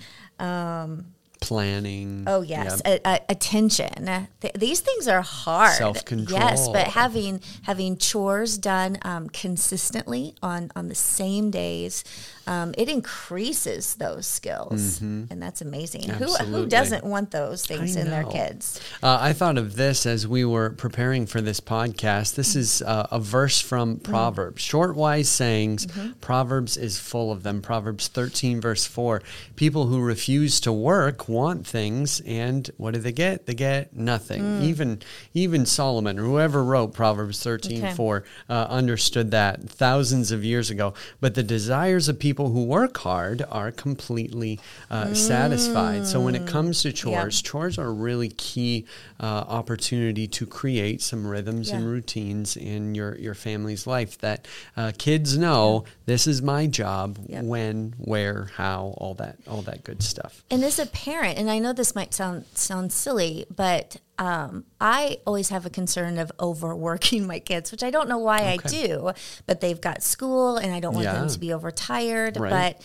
Planning. 1.41 2.25
Oh 2.27 2.41
yes, 2.41 2.81
a, 2.85 2.99
a, 3.03 3.19
attention. 3.27 4.27
Th- 4.41 4.53
these 4.53 4.79
things 4.79 5.07
are 5.07 5.21
hard. 5.21 5.73
Self-control. 5.73 6.39
Yes, 6.39 6.69
but 6.69 6.87
having 6.87 7.41
having 7.63 7.97
chores 7.97 8.57
done 8.57 8.97
um, 9.01 9.27
consistently 9.27 10.35
on 10.41 10.71
on 10.75 10.87
the 10.87 10.95
same 10.95 11.51
days, 11.51 12.03
um, 12.47 12.73
it 12.77 12.89
increases 12.89 13.95
those 13.95 14.25
skills, 14.25 14.99
and 15.01 15.41
that's 15.41 15.61
amazing. 15.61 16.03
Who 16.03 16.11
Mm-hmm. 16.11 16.23
Absolutely. 16.23 16.59
who 16.61 16.67
doesn't 16.67 17.03
want 17.03 17.31
those 17.31 17.65
things 17.65 17.95
in 17.95 18.09
their 18.09 18.23
kids? 18.23 18.79
Uh, 19.03 19.17
I 19.21 19.33
thought 19.33 19.57
of 19.57 19.75
this 19.75 20.05
as 20.05 20.27
we 20.27 20.43
were 20.45 20.69
preparing 20.71 21.25
for 21.25 21.41
this 21.41 21.59
podcast. 21.59 22.35
This 22.35 22.55
is 22.55 22.81
uh, 22.81 23.07
a 23.11 23.19
verse 23.19 23.59
from 23.61 23.97
Proverbs, 23.97 24.61
short, 24.61 24.95
wise 24.95 25.29
sayings. 25.29 25.87
Proverbs 26.21 26.77
is 26.77 26.97
full 26.99 27.31
of 27.31 27.43
them. 27.43 27.61
Proverbs 27.61 28.07
13, 28.07 28.59
verse 28.61 28.85
4 28.85 29.21
People 29.55 29.87
who 29.87 29.99
refuse 30.01 30.59
to 30.61 30.71
work 30.71 31.27
want 31.29 31.67
things, 31.67 32.21
and 32.21 32.69
what 32.77 32.93
do 32.93 32.99
they 32.99 33.11
get? 33.11 33.45
They 33.45 33.53
get 33.53 33.95
nothing. 33.95 34.41
Mm. 34.41 34.61
Even 34.63 34.99
even 35.33 35.65
Solomon, 35.65 36.17
or 36.19 36.23
whoever 36.23 36.63
wrote 36.63 36.93
Proverbs 36.93 37.41
thirteen 37.43 37.83
Okay. 37.83 37.93
four, 37.93 38.23
uh, 38.49 38.67
understood 38.69 39.31
that 39.31 39.69
thousands 39.69 40.31
of 40.31 40.43
years 40.43 40.69
ago. 40.69 40.93
But 41.19 41.35
the 41.35 41.43
desires 41.43 42.07
of 42.09 42.17
people 42.17 42.30
who 42.33 42.63
work 42.65 42.97
hard 42.97 43.43
are 43.51 43.71
completely 43.71 44.59
uh, 44.89 45.13
satisfied. 45.13 46.05
So 46.07 46.21
when 46.21 46.35
it 46.35 46.47
comes 46.47 46.81
to 46.83 46.91
chores, 46.91 47.41
chores 47.41 47.77
are 47.77 47.87
a 47.87 47.91
really 47.91 48.29
key 48.29 48.85
uh, 49.19 49.25
opportunity 49.25 50.27
to 50.27 50.45
create 50.45 51.01
some 51.01 51.27
rhythms 51.27 51.69
and 51.69 51.85
routines 51.85 52.55
in 52.57 52.95
your 52.95 53.15
your 53.17 53.33
family's 53.33 53.85
life 53.85 54.17
that 54.19 54.47
uh, 54.77 54.91
kids 54.97 55.37
know 55.37 55.83
this 56.05 56.27
is 56.27 56.41
my 56.41 56.67
job 56.67 57.17
Yep. 57.27 57.43
when 57.45 57.93
where 57.97 58.49
how 58.55 58.93
all 58.97 59.13
that 59.15 59.37
all 59.47 59.61
that 59.63 59.83
good 59.83 60.01
stuff. 60.03 60.43
And 60.49 60.63
as 60.63 60.79
a 60.79 60.85
parent, 60.85 61.37
and 61.37 61.49
I 61.49 61.59
know 61.59 61.73
this 61.73 61.95
might 61.95 62.13
sound 62.13 62.45
sound 62.53 62.91
silly, 62.91 63.45
but 63.55 63.97
um, 64.21 64.65
I 64.79 65.17
always 65.25 65.49
have 65.49 65.65
a 65.65 65.71
concern 65.71 66.19
of 66.19 66.31
overworking 66.39 67.25
my 67.33 67.39
kids, 67.39 67.71
which 67.71 67.81
I 67.81 67.89
don't 67.89 68.07
know 68.07 68.19
why 68.19 68.37
I 68.37 68.57
do, 68.57 69.13
but 69.47 69.61
they've 69.61 69.81
got 69.81 70.03
school, 70.03 70.57
and 70.57 70.71
I 70.71 70.79
don't 70.79 70.93
want 70.93 71.05
them 71.05 71.27
to 71.27 71.39
be 71.39 71.51
overtired. 71.51 72.37
Right. 72.39 72.77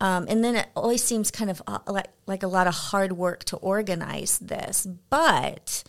But 0.00 0.06
um, 0.06 0.24
and 0.30 0.42
then 0.42 0.56
it 0.56 0.68
always 0.74 1.04
seems 1.04 1.30
kind 1.30 1.50
of 1.50 1.60
uh, 1.66 1.80
like 1.86 2.06
like 2.26 2.42
a 2.42 2.48
lot 2.48 2.66
of 2.66 2.74
hard 2.74 3.12
work 3.12 3.44
to 3.44 3.56
organize 3.56 4.38
this, 4.38 4.86
but 5.10 5.84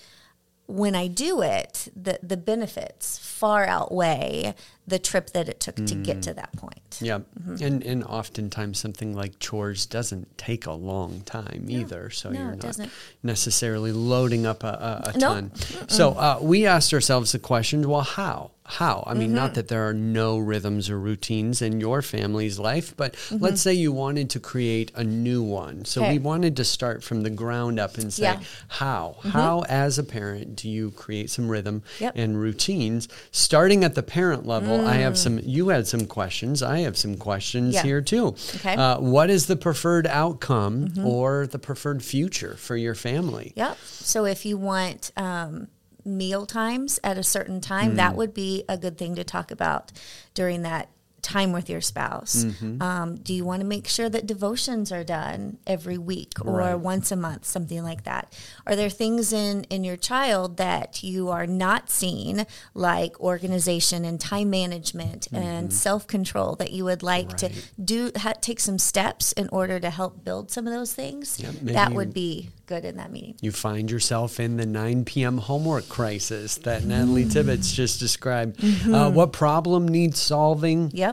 when 0.70 0.94
I 0.96 1.08
do 1.08 1.42
it, 1.42 1.90
the 1.96 2.20
the 2.22 2.38
benefits 2.38 3.18
far 3.18 3.66
outweigh 3.66 4.54
the 4.88 5.00
trip 5.00 5.32
that 5.32 5.50
it 5.50 5.60
took 5.60 5.76
to 5.76 5.96
Mm. 5.96 6.04
get 6.06 6.22
to 6.24 6.34
that 6.36 6.52
point. 6.58 6.98
yeah 7.02 7.20
Mm-hmm. 7.20 7.64
and 7.66 7.84
and 7.84 8.04
oftentimes 8.04 8.80
something 8.80 9.16
like 9.16 9.40
chores 9.40 9.86
doesn't 9.86 10.38
take 10.38 10.66
a 10.68 10.74
long 10.74 11.22
time 11.26 11.66
either 11.70 12.10
so 12.10 12.30
No, 12.30 12.40
you're 12.40 12.50
not 12.52 12.60
doesn't. 12.60 12.92
necessarily 13.24 13.92
loading 13.92 14.46
up 14.46 14.64
a, 14.64 14.68
a, 14.68 15.10
a 15.10 15.18
Nope. 15.18 15.22
ton 15.22 15.52
so 15.88 16.12
uh, 16.14 16.40
we 16.42 16.66
asked 16.66 16.94
ourselves 16.94 17.32
the 17.32 17.40
question 17.40 17.88
well 17.90 18.02
how 18.02 18.52
how 18.78 19.04
i 19.08 19.14
mean 19.14 19.30
Mm-hmm. 19.30 19.36
not 19.36 19.54
that 19.56 19.68
there 19.68 19.88
are 19.88 19.94
no 19.94 20.38
rhythms 20.38 20.90
or 20.90 21.00
routines 21.00 21.62
in 21.62 21.80
your 21.80 22.02
family's 22.02 22.60
life 22.60 22.96
but 22.96 23.16
let's 23.32 23.62
say 23.62 23.74
you 23.74 23.92
wanted 23.92 24.30
to 24.30 24.40
create 24.40 24.92
a 24.96 25.04
new 25.04 25.42
one 25.44 25.86
so 25.86 26.02
we 26.02 26.08
Mm-hmm. 26.18 26.24
Wanted 26.30 26.56
to 26.58 26.64
start 26.64 27.04
from 27.04 27.22
the 27.24 27.30
ground 27.32 27.80
up 27.80 27.98
and 27.98 28.14
say 28.14 28.24
Yeah. 28.24 28.36
Mm-hmm. 28.36 28.68
how 28.84 29.16
how 29.24 29.64
as 29.68 29.98
a 29.98 30.04
parent 30.04 30.56
do 30.56 30.70
you 30.70 30.92
create 30.92 31.30
some 31.32 31.50
rhythm 31.50 31.82
Yep. 32.00 32.14
and 32.16 32.40
routines 32.40 33.08
starting 33.32 33.84
at 33.84 33.96
the 33.96 34.04
parent 34.04 34.46
level 34.46 34.86
i 34.88 34.96
have 34.96 35.18
some 35.18 35.40
you 35.44 35.70
had 35.70 35.88
some 35.88 36.06
questions 36.06 36.62
i 36.62 36.80
have 36.80 36.96
some 36.98 37.16
questions 37.18 37.74
Mm. 37.74 37.74
Yeah. 37.74 37.84
here 37.84 38.02
too 38.02 38.28
Okay. 38.28 38.76
Mm-hmm. 38.76 38.80
uh, 38.80 39.00
what 39.00 39.30
is 39.30 39.48
the 39.48 39.56
preferred 39.56 40.06
outcome 40.08 40.94
or 41.04 41.48
the 41.48 41.60
preferred 41.60 42.04
future 42.04 42.56
for 42.56 42.76
your 42.78 42.96
family 42.96 43.54
Yep. 43.56 43.78
So 43.86 44.26
if 44.26 44.46
you 44.46 44.58
want 44.58 45.12
um, 45.18 45.68
meal 46.06 46.46
times 46.46 47.00
at 47.04 47.18
a 47.18 47.24
certain 47.24 47.62
time, 47.62 47.94
Mm. 47.94 47.96
that 47.98 48.16
would 48.16 48.34
be 48.34 48.64
a 48.70 48.78
good 48.78 48.98
thing 48.98 49.16
to 49.16 49.24
talk 49.24 49.52
about 49.52 49.92
during 50.34 50.62
that 50.64 50.90
time 51.22 51.52
with 51.52 51.70
your 51.70 51.82
spouse. 51.82 52.44
Mm-hmm. 52.46 52.82
Um, 52.82 53.16
do 53.16 53.34
you 53.34 53.44
want 53.46 53.62
to 53.62 53.66
make 53.66 53.88
sure 53.88 54.10
that 54.10 54.26
devotions 54.26 54.92
are 54.92 55.04
done 55.04 55.58
every 55.68 55.98
week 55.98 56.34
or 56.44 56.58
Right. 56.58 56.76
once 56.76 57.12
a 57.12 57.16
month, 57.16 57.46
something 57.46 57.84
like 57.84 58.04
that? 58.06 58.34
Are 58.66 58.76
there 58.76 58.90
things 58.90 59.34
in 59.34 59.64
in 59.66 59.84
your 59.84 59.98
child 59.98 60.58
that 60.58 61.04
you 61.04 61.30
are 61.30 61.46
not 61.48 61.90
seeing, 61.90 62.46
like 62.74 63.20
organization 63.20 64.06
and 64.06 64.20
time 64.20 64.50
management 64.50 65.28
and 65.34 65.74
self 65.74 66.08
control, 66.08 66.56
that 66.56 66.72
you 66.72 66.84
would 66.86 67.04
like 67.04 67.36
to 67.38 67.50
Mm-hmm. 67.50 67.84
Do 67.84 68.12
ha- 68.16 68.34
take 68.40 68.60
some 68.60 68.78
steps 68.78 69.32
in 69.34 69.50
order 69.50 69.80
to 69.80 69.90
help 69.90 70.24
build 70.24 70.52
some 70.52 70.68
of 70.68 70.74
those 70.74 70.94
things? 70.94 71.38
That 71.64 71.94
would 71.94 72.14
be 72.14 72.50
good 72.68 72.86
in 72.86 72.98
that 72.98 73.12
meeting. 73.12 73.36
you 73.42 73.52
find 73.52 73.90
yourself 73.90 74.40
in 74.40 74.58
the 74.58 74.66
9 74.66 75.04
p.m. 75.06 75.40
homework 75.40 75.90
crisis 75.90 76.58
that 76.60 76.84
Natalie 76.84 77.26
Tibbetts 77.26 77.72
just 77.74 78.00
described. 78.00 78.64
Uh, 78.88 79.10
what 79.10 79.34
problem 79.34 79.88
needs 79.88 80.20
solving? 80.20 80.92
Yep. 80.94 81.09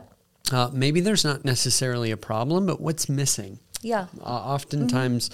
Uh, 0.53 0.71
maybe 0.73 1.01
there's 1.01 1.25
not 1.25 1.45
necessarily 1.45 2.11
a 2.11 2.17
problem, 2.17 2.67
but 2.67 2.81
what's 2.81 3.09
missing? 3.09 3.59
Yeah. 3.83 4.07
Uh, 4.21 4.25
oftentimes, 4.25 5.31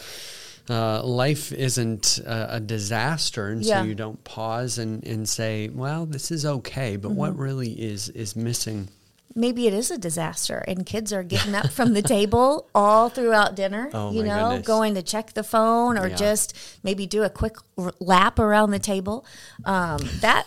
uh, 0.70 1.02
life 1.04 1.52
isn't 1.52 2.18
a, 2.24 2.56
a 2.56 2.60
disaster, 2.60 3.48
and 3.48 3.62
Yeah. 3.62 3.82
so 3.82 3.86
you 3.88 3.94
don't 3.94 4.22
pause 4.24 4.78
and, 4.78 5.04
and 5.06 5.28
say, 5.28 5.68
"Well, 5.68 6.06
this 6.06 6.30
is 6.30 6.46
okay," 6.46 6.96
but 6.96 7.10
what 7.12 7.36
really 7.36 7.72
is 7.72 8.08
is 8.10 8.34
missing? 8.36 8.88
Maybe 9.34 9.66
it 9.66 9.72
is 9.72 9.90
a 9.90 9.96
disaster 9.96 10.62
and 10.68 10.84
kids 10.84 11.10
are 11.10 11.22
getting 11.22 11.54
up 11.54 11.70
from 11.70 11.94
the 11.94 12.02
table 12.02 12.68
all 12.74 13.08
throughout 13.08 13.54
dinner, 13.56 13.88
Oh, 13.94 14.12
you 14.12 14.22
know, 14.24 14.50
goodness. 14.50 14.66
going 14.66 14.94
to 14.94 15.02
check 15.02 15.32
the 15.32 15.42
phone 15.42 15.96
or 15.96 16.08
Yeah. 16.08 16.16
just 16.16 16.54
maybe 16.82 17.06
do 17.06 17.22
a 17.22 17.30
quick 17.30 17.56
lap 17.98 18.38
around 18.38 18.72
the 18.72 18.78
table. 18.78 19.24
Um, 19.64 20.00
that 20.20 20.46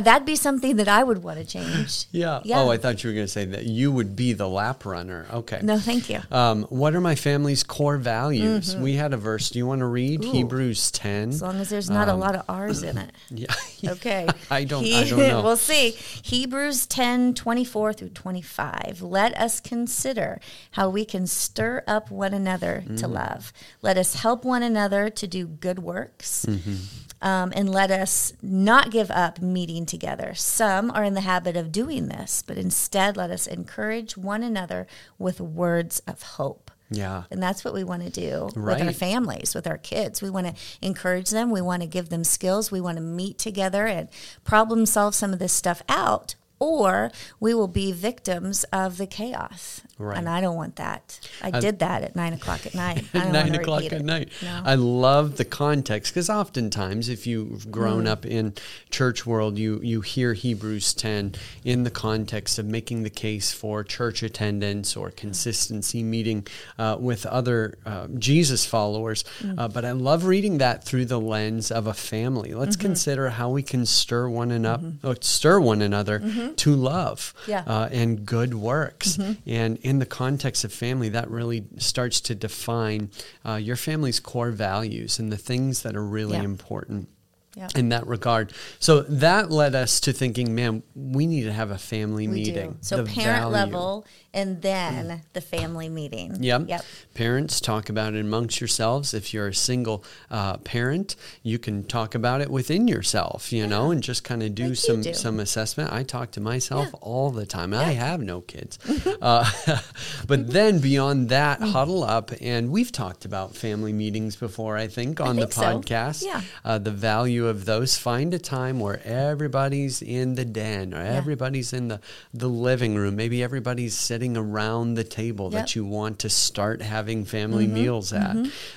that'd 0.00 0.26
be 0.26 0.36
something 0.36 0.76
that 0.76 0.88
I 0.88 1.02
would 1.02 1.22
want 1.22 1.38
to 1.38 1.44
change. 1.44 2.06
Yeah. 2.12 2.40
Yeah. 2.44 2.60
Oh, 2.60 2.70
I 2.70 2.76
thought 2.76 3.02
you 3.02 3.10
were 3.10 3.14
going 3.14 3.26
to 3.26 3.32
say 3.32 3.44
that 3.46 3.64
you 3.64 3.90
would 3.90 4.14
be 4.14 4.32
the 4.34 4.48
lap 4.48 4.84
runner. 4.84 5.26
Okay. 5.32 5.60
No, 5.62 5.78
thank 5.78 6.10
you. 6.10 6.20
Um, 6.30 6.64
what 6.64 6.94
are 6.94 7.00
my 7.00 7.14
family's 7.14 7.62
core 7.64 7.96
values? 7.96 8.76
We 8.76 8.94
had 8.94 9.12
a 9.14 9.16
verse. 9.16 9.50
Do 9.50 9.58
you 9.58 9.66
want 9.66 9.80
to 9.80 9.86
read 9.86 10.20
Mm-hmm. 10.20 10.28
Ooh. 10.28 10.32
Hebrews 10.32 10.90
10? 10.90 11.28
As 11.30 11.42
long 11.42 11.56
as 11.60 11.68
there's 11.70 11.88
not 11.90 12.08
Um, 12.08 12.16
a 12.16 12.20
lot 12.20 12.34
of 12.34 12.42
R's 12.48 12.82
in 12.82 12.98
it. 12.98 13.10
yeah. 13.30 13.46
Okay. 13.92 14.28
I 14.50 14.62
don't- 14.64 14.84
He- 14.84 14.94
I 14.96 15.08
don't 15.08 15.18
know. 15.18 15.42
we'll 15.42 15.56
see. 15.56 15.90
Hebrews 16.22 16.86
10 16.86 17.34
24 17.34 17.92
through 17.94 18.10
25. 18.10 19.02
Let 19.02 19.36
us 19.36 19.58
consider 19.60 20.40
how 20.72 20.88
we 20.90 21.04
can 21.04 21.26
stir 21.26 21.82
up 21.88 22.10
one 22.10 22.32
another 22.34 22.84
to 22.96 23.06
Mm. 23.08 23.12
love. 23.14 23.52
Let 23.80 23.96
us 23.98 24.14
help 24.16 24.44
one 24.44 24.62
another 24.62 25.08
to 25.10 25.26
do 25.26 25.46
good 25.46 25.78
works. 25.80 26.46
Mm-hmm. 26.48 26.74
Um, 27.22 27.52
and 27.54 27.70
let 27.70 27.92
us 27.92 28.32
not 28.42 28.90
give 28.90 29.08
up 29.08 29.40
meeting 29.40 29.86
together. 29.86 30.34
Some 30.34 30.90
are 30.90 31.04
in 31.04 31.14
the 31.14 31.20
habit 31.20 31.56
of 31.56 31.70
doing 31.70 32.08
this, 32.08 32.42
but 32.44 32.58
instead 32.58 33.16
let 33.16 33.30
us 33.30 33.46
encourage 33.46 34.16
one 34.16 34.42
another 34.42 34.88
with 35.18 35.40
words 35.40 36.02
of 36.08 36.20
hope. 36.22 36.72
Yeah. 36.90 37.22
And 37.30 37.42
that's 37.42 37.64
what 37.64 37.74
we 37.74 37.84
want 37.84 38.02
to 38.02 38.10
do 38.10 38.48
with 38.54 38.82
our 38.82 38.92
families, 38.92 39.54
with 39.54 39.66
our 39.66 39.78
kids. 39.78 40.20
We 40.20 40.30
want 40.30 40.48
to 40.48 40.54
encourage 40.82 41.30
them. 41.30 41.50
We 41.50 41.60
want 41.60 41.82
to 41.82 41.88
give 41.88 42.08
them 42.08 42.24
skills. 42.24 42.70
We 42.70 42.80
want 42.80 42.96
to 42.96 43.02
meet 43.02 43.38
together 43.38 43.86
and 43.86 44.08
problem 44.44 44.84
solve 44.84 45.14
some 45.14 45.32
of 45.32 45.38
this 45.38 45.52
stuff 45.52 45.82
out, 45.88 46.34
or 46.62 47.10
we 47.40 47.52
will 47.54 47.68
be 47.68 47.90
victims 47.92 48.64
of 48.72 48.96
the 48.98 49.06
chaos. 49.06 49.80
Right. 49.98 50.16
And 50.18 50.28
I 50.28 50.40
don't 50.40 50.56
want 50.56 50.76
that. 50.76 51.18
I 51.42 51.50
did 51.60 51.78
that 51.80 52.02
at 52.02 52.16
nine 52.16 52.32
o'clock 52.32 52.66
at 52.66 52.74
night. 52.74 53.04
I 53.14 53.18
At 53.18 53.32
nine 53.32 53.54
o'clock 53.54 53.84
at 53.84 53.92
it. 53.92 54.04
night. 54.04 54.28
No. 54.42 54.62
I 54.64 54.74
love 54.74 55.36
the 55.36 55.44
context 55.44 56.12
because 56.12 56.28
oftentimes, 56.30 57.08
if 57.08 57.26
you've 57.26 57.70
grown 57.70 58.04
Mm. 58.04 58.08
up 58.08 58.26
in 58.26 58.54
church 58.90 59.26
world, 59.26 59.58
you 59.58 59.80
you 59.82 60.00
hear 60.00 60.32
Hebrews 60.34 60.94
ten 60.94 61.34
in 61.64 61.84
the 61.84 61.90
context 61.90 62.58
of 62.58 62.66
making 62.66 63.02
the 63.04 63.10
case 63.10 63.52
for 63.52 63.84
church 63.84 64.22
attendance 64.22 64.96
or 64.96 65.10
consistency, 65.10 66.02
meeting 66.02 66.46
uh, 66.78 66.96
with 66.98 67.26
other 67.26 67.78
uh, 67.86 68.06
Jesus 68.18 68.64
followers. 68.66 69.24
Mm. 69.40 69.58
Uh, 69.58 69.68
but 69.68 69.84
I 69.84 69.92
love 69.92 70.24
reading 70.24 70.58
that 70.58 70.84
through 70.84 71.04
the 71.06 71.20
lens 71.20 71.70
of 71.70 71.86
a 71.86 71.94
family. 71.94 72.54
Let's 72.54 72.76
Mm-hmm. 72.76 72.86
consider 72.88 73.30
how 73.30 73.50
we 73.50 73.62
can 73.62 73.84
stir 73.86 74.28
one 74.28 74.50
another, 74.50 74.92
stir 75.20 75.60
one 75.60 75.82
another 75.82 76.20
to 76.56 76.74
love 76.74 77.34
Mm-hmm. 77.42 77.50
Yeah. 77.50 77.60
Mm-hmm. 77.62 77.70
uh, 77.70 77.88
and 77.92 78.26
good 78.26 78.54
works. 78.54 79.18
And 79.46 79.76
in 79.78 79.98
the 79.98 80.06
context 80.06 80.64
of 80.64 80.72
family, 80.72 81.08
that 81.10 81.30
really 81.30 81.64
starts 81.78 82.20
to 82.22 82.34
define 82.34 83.10
uh, 83.44 83.54
your 83.56 83.76
family's 83.76 84.20
core 84.20 84.50
values 84.50 85.18
and 85.18 85.32
the 85.32 85.36
things 85.36 85.82
that 85.82 85.96
are 85.96 86.04
really 86.04 86.36
Yeah. 86.36 86.44
important. 86.44 87.08
Yeah. 87.54 87.68
In 87.74 87.90
that 87.90 88.06
regard. 88.06 88.52
So 88.78 89.02
that 89.02 89.50
led 89.50 89.74
us 89.74 90.00
to 90.00 90.12
thinking, 90.14 90.54
man, 90.54 90.82
we 90.94 91.26
need 91.26 91.42
to 91.44 91.52
have 91.52 91.70
a 91.70 91.76
family 91.76 92.26
We 92.26 92.34
meeting. 92.36 92.70
do. 92.70 92.76
So 92.80 93.02
The 93.02 93.10
parent 93.12 93.40
value. 93.52 93.52
level 93.54 94.06
and 94.32 94.62
then 94.62 95.20
the 95.34 95.42
family 95.42 95.90
meeting. 95.90 96.38
Yep. 96.42 96.62
Yep. 96.68 96.82
Parents 97.12 97.60
talk 97.60 97.90
about 97.90 98.14
it 98.14 98.20
amongst 98.20 98.58
yourselves. 98.62 99.12
If 99.12 99.34
you're 99.34 99.48
a 99.48 99.54
single 99.54 100.02
uh, 100.30 100.56
parent, 100.58 101.14
you 101.42 101.58
can 101.58 101.84
talk 101.84 102.14
about 102.14 102.40
it 102.40 102.48
within 102.50 102.88
yourself, 102.88 103.52
you 103.52 103.66
know, 103.66 103.90
and 103.90 104.02
just 104.02 104.24
kind 104.24 104.42
of 104.42 104.54
do 104.54 104.68
Like 104.68 104.76
some 104.76 105.02
do. 105.02 105.12
some 105.12 105.38
assessment. 105.38 105.92
I 105.92 106.04
talk 106.04 106.30
to 106.30 106.40
myself 106.40 106.86
Yeah. 106.86 106.98
all 107.02 107.30
the 107.30 107.44
time. 107.44 107.74
I 107.74 107.92
have 107.92 108.22
no 108.22 108.40
kids, 108.40 108.78
uh, 109.20 109.50
but 110.26 110.50
then 110.52 110.78
beyond 110.78 111.28
that, 111.28 111.60
Mm. 111.60 111.72
huddle 111.72 112.02
up, 112.02 112.30
and 112.40 112.70
we've 112.70 112.90
talked 112.92 113.26
about 113.26 113.54
family 113.54 113.92
meetings 113.92 114.36
before. 114.36 114.78
I 114.78 114.86
think 114.88 115.20
on 115.20 115.36
think 115.36 115.50
the 115.50 115.54
so. 115.54 115.62
podcast, 115.62 116.24
Yeah. 116.24 116.40
uh, 116.64 116.78
the 116.78 116.90
value 116.90 117.41
of 117.48 117.64
those. 117.64 117.96
Find 117.96 118.32
a 118.34 118.38
time 118.38 118.78
where 118.80 119.00
everybody's 119.04 120.02
in 120.02 120.34
the 120.34 120.44
den 120.44 120.92
or 120.94 121.00
everybody's 121.00 121.72
in 121.72 121.88
the 121.88 122.00
the 122.34 122.48
living 122.48 122.94
room. 122.94 123.16
Maybe 123.16 123.42
everybody's 123.42 123.94
sitting 123.96 124.36
around 124.36 124.94
the 124.94 125.04
table 125.04 125.50
Yep. 125.52 125.52
that 125.60 125.76
you 125.76 125.84
want 125.84 126.18
to 126.20 126.28
start 126.28 126.82
having 126.82 127.24
family 127.24 127.66
meals 127.66 128.12
at. 128.12 128.36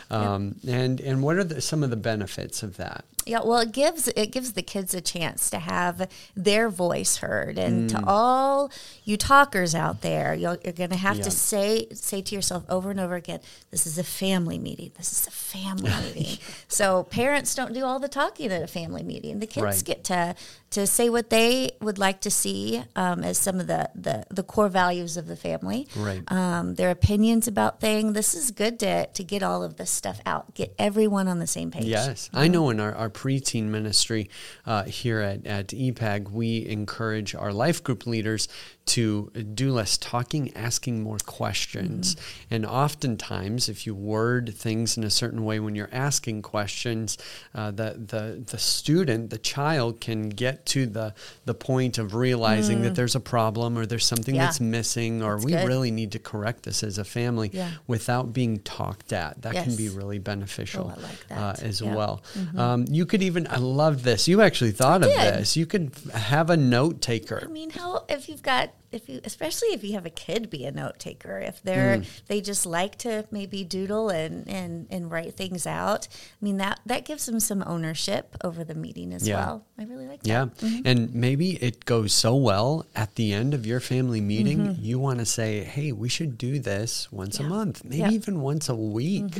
Um, 0.09 0.55
And 0.67 0.99
and 1.01 1.21
what 1.23 1.37
are 1.37 1.43
the, 1.43 1.61
some 1.61 1.83
of 1.83 1.89
the 1.89 1.95
benefits 1.97 2.63
of 2.63 2.77
that? 2.77 3.05
Yeah, 3.25 3.39
well, 3.43 3.59
it 3.59 3.71
gives 3.71 4.07
it 4.09 4.27
gives 4.31 4.53
the 4.53 4.61
kids 4.61 4.93
a 4.93 5.01
chance 5.01 5.49
to 5.49 5.57
have 5.57 6.07
their 6.35 6.69
voice 6.69 7.17
heard, 7.17 7.57
and 7.57 7.89
Mm. 7.89 7.99
to 7.99 8.03
all 8.07 8.71
you 9.03 9.17
talkers 9.17 9.73
out 9.73 10.01
there, 10.01 10.35
you're, 10.35 10.57
you're 10.63 10.73
going 10.73 10.91
to 10.91 10.95
have 10.95 11.17
Yeah. 11.17 11.23
to 11.23 11.31
say 11.31 11.87
say 11.93 12.21
to 12.21 12.35
yourself 12.35 12.63
over 12.69 12.91
and 12.91 12.99
over 12.99 13.15
again, 13.15 13.39
"This 13.71 13.87
is 13.87 13.97
a 13.97 14.03
family 14.03 14.59
meeting. 14.59 14.91
This 14.95 15.11
is 15.11 15.25
a 15.25 15.31
family 15.31 15.89
meeting." 16.15 16.37
So 16.67 17.03
parents 17.03 17.55
don't 17.55 17.73
do 17.73 17.83
all 17.83 17.97
the 17.99 18.07
talking 18.07 18.51
at 18.51 18.61
a 18.61 18.67
family 18.67 19.01
meeting. 19.03 19.39
The 19.39 19.47
kids 19.47 19.63
Right. 19.65 19.83
get 19.83 20.03
to 20.05 20.35
to 20.71 20.85
say 20.85 21.09
what 21.09 21.29
they 21.29 21.71
would 21.81 21.97
like 21.97 22.19
to 22.21 22.29
see 22.29 22.83
um, 22.97 23.23
as 23.23 23.37
some 23.37 23.59
of 23.59 23.65
the, 23.65 23.89
the 23.95 24.25
the 24.29 24.43
core 24.43 24.67
values 24.69 25.17
of 25.17 25.25
the 25.25 25.35
family, 25.37 25.87
Right. 25.95 26.21
um, 26.31 26.75
their 26.75 26.91
opinions 26.91 27.47
about 27.47 27.79
things. 27.79 28.13
This 28.13 28.35
is 28.35 28.51
good 28.51 28.77
to 28.81 29.07
to 29.07 29.23
get 29.23 29.41
all 29.41 29.63
of 29.63 29.77
this 29.77 29.89
stuff 29.89 30.19
out, 30.27 30.53
get 30.53 30.75
everyone 30.77 31.27
on 31.27 31.39
the 31.39 31.47
same 31.47 31.71
page. 31.71 31.85
Yes, 31.85 32.29
I 32.33 32.47
know 32.49 32.69
in 32.69 32.79
our, 32.79 32.93
our 32.93 33.09
preteen 33.15 33.63
ministry 33.63 34.29
uh, 34.65 34.83
here 34.83 35.21
at, 35.21 35.45
at 35.47 35.67
EPAG, 35.69 36.29
we 36.29 36.67
encourage 36.67 37.33
our 37.33 37.53
life 37.53 37.81
group 37.81 38.05
leaders 38.05 38.47
to 38.85 39.31
do 39.55 39.71
less 39.71 39.97
talking, 39.97 40.55
asking 40.55 41.01
more 41.01 41.17
questions. 41.25 42.15
And 42.51 42.65
oftentimes, 42.65 43.67
if 43.67 43.87
you 43.87 43.95
word 43.95 44.53
things 44.55 44.95
in 44.95 45.03
a 45.03 45.09
certain 45.09 45.43
way 45.43 45.59
when 45.59 45.73
you're 45.73 45.89
asking 45.91 46.43
questions, 46.43 47.17
uh, 47.55 47.71
the, 47.71 47.95
the, 48.07 48.43
the 48.45 48.57
student, 48.59 49.31
the 49.31 49.39
child, 49.39 49.99
can 49.99 50.29
get 50.29 50.65
to 50.67 50.85
the, 50.85 51.15
the 51.45 51.55
point 51.55 51.97
of 51.97 52.13
realizing 52.13 52.83
that 52.83 52.93
there's 52.93 53.15
a 53.15 53.19
problem 53.19 53.75
or 53.77 53.87
there's 53.87 54.05
something 54.05 54.35
Yeah. 54.35 54.45
that's 54.45 54.59
missing 54.59 55.23
or 55.23 55.33
That's 55.35 55.45
we 55.45 55.51
good. 55.53 55.67
really 55.67 55.89
need 55.91 56.11
to 56.11 56.19
correct 56.19 56.63
this 56.63 56.83
as 56.83 56.99
a 56.99 57.03
family 57.03 57.49
Yeah. 57.51 57.71
without 57.87 58.33
being 58.33 58.59
talked 58.59 59.11
at. 59.13 59.41
That 59.41 59.55
can 59.55 59.75
be 59.75 59.89
really 59.89 60.19
beneficial 60.19 60.93
Oh, 60.95 61.01
like 61.01 61.37
uh, 61.37 61.55
as 61.61 61.81
Yeah. 61.81 61.87
Mm-hmm. 61.87 61.95
well. 61.95 62.23
Um, 62.55 62.85
you 62.89 63.05
could 63.07 63.23
even, 63.23 63.47
I 63.49 63.57
love 63.57 64.03
this. 64.03 64.27
You 64.27 64.41
actually 64.41 64.71
thought 64.71 65.01
of 65.01 65.09
did. 65.09 65.17
this. 65.33 65.57
You 65.57 65.65
could 65.65 65.91
have 66.13 66.51
a 66.51 66.57
note 66.57 67.01
taker. 67.01 67.41
I 67.43 67.51
mean, 67.51 67.71
how 67.71 68.05
if 68.07 68.29
you've 68.29 68.43
got 68.43 68.73
if 68.91 69.09
you 69.09 69.19
especially 69.25 69.69
if 69.69 69.83
you 69.83 69.93
have 69.93 70.05
a 70.05 70.09
kid 70.09 70.49
be 70.49 70.63
a 70.65 70.71
note 70.71 70.99
taker, 70.99 71.39
if 71.39 71.61
they're 71.63 71.97
Mm. 71.97 72.05
they 72.27 72.39
just 72.39 72.65
like 72.65 72.97
to 72.99 73.25
maybe 73.31 73.63
doodle 73.63 74.09
and 74.09 74.47
and 74.47 74.87
and 74.89 75.11
write 75.11 75.35
things 75.35 75.67
out. 75.67 76.07
I 76.11 76.45
mean 76.45 76.57
that 76.57 76.79
that 76.85 77.03
gives 77.03 77.25
them 77.25 77.39
some 77.39 77.63
ownership 77.67 78.35
over 78.43 78.63
the 78.63 78.75
meeting 78.75 79.13
as 79.13 79.27
Yeah. 79.27 79.37
well. 79.45 79.65
I 79.77 79.83
really 79.83 80.07
like 80.07 80.21
that. 80.23 80.29
Yeah. 80.29 80.45
Mm-hmm. 80.45 80.81
And 80.87 81.13
maybe 81.15 81.51
it 81.61 81.83
goes 81.85 82.13
so 82.13 82.35
well 82.35 82.85
at 82.95 83.15
the 83.15 83.33
end 83.33 83.53
of 83.53 83.65
your 83.65 83.79
family 83.81 84.21
meeting, 84.21 84.59
Mm-hmm. 84.59 84.83
you 84.85 84.99
want 84.99 85.19
to 85.19 85.25
say, 85.25 85.63
hey, 85.63 85.91
we 85.91 86.07
should 86.07 86.37
do 86.37 86.59
this 86.59 87.11
once 87.11 87.39
a 87.39 87.43
month, 87.43 87.83
maybe 87.83 87.97
Yeah. 87.97 88.05
Mm-hmm. 88.05 88.15
even 88.15 88.41
once 88.41 88.69
a 88.69 88.75
week. 88.75 89.33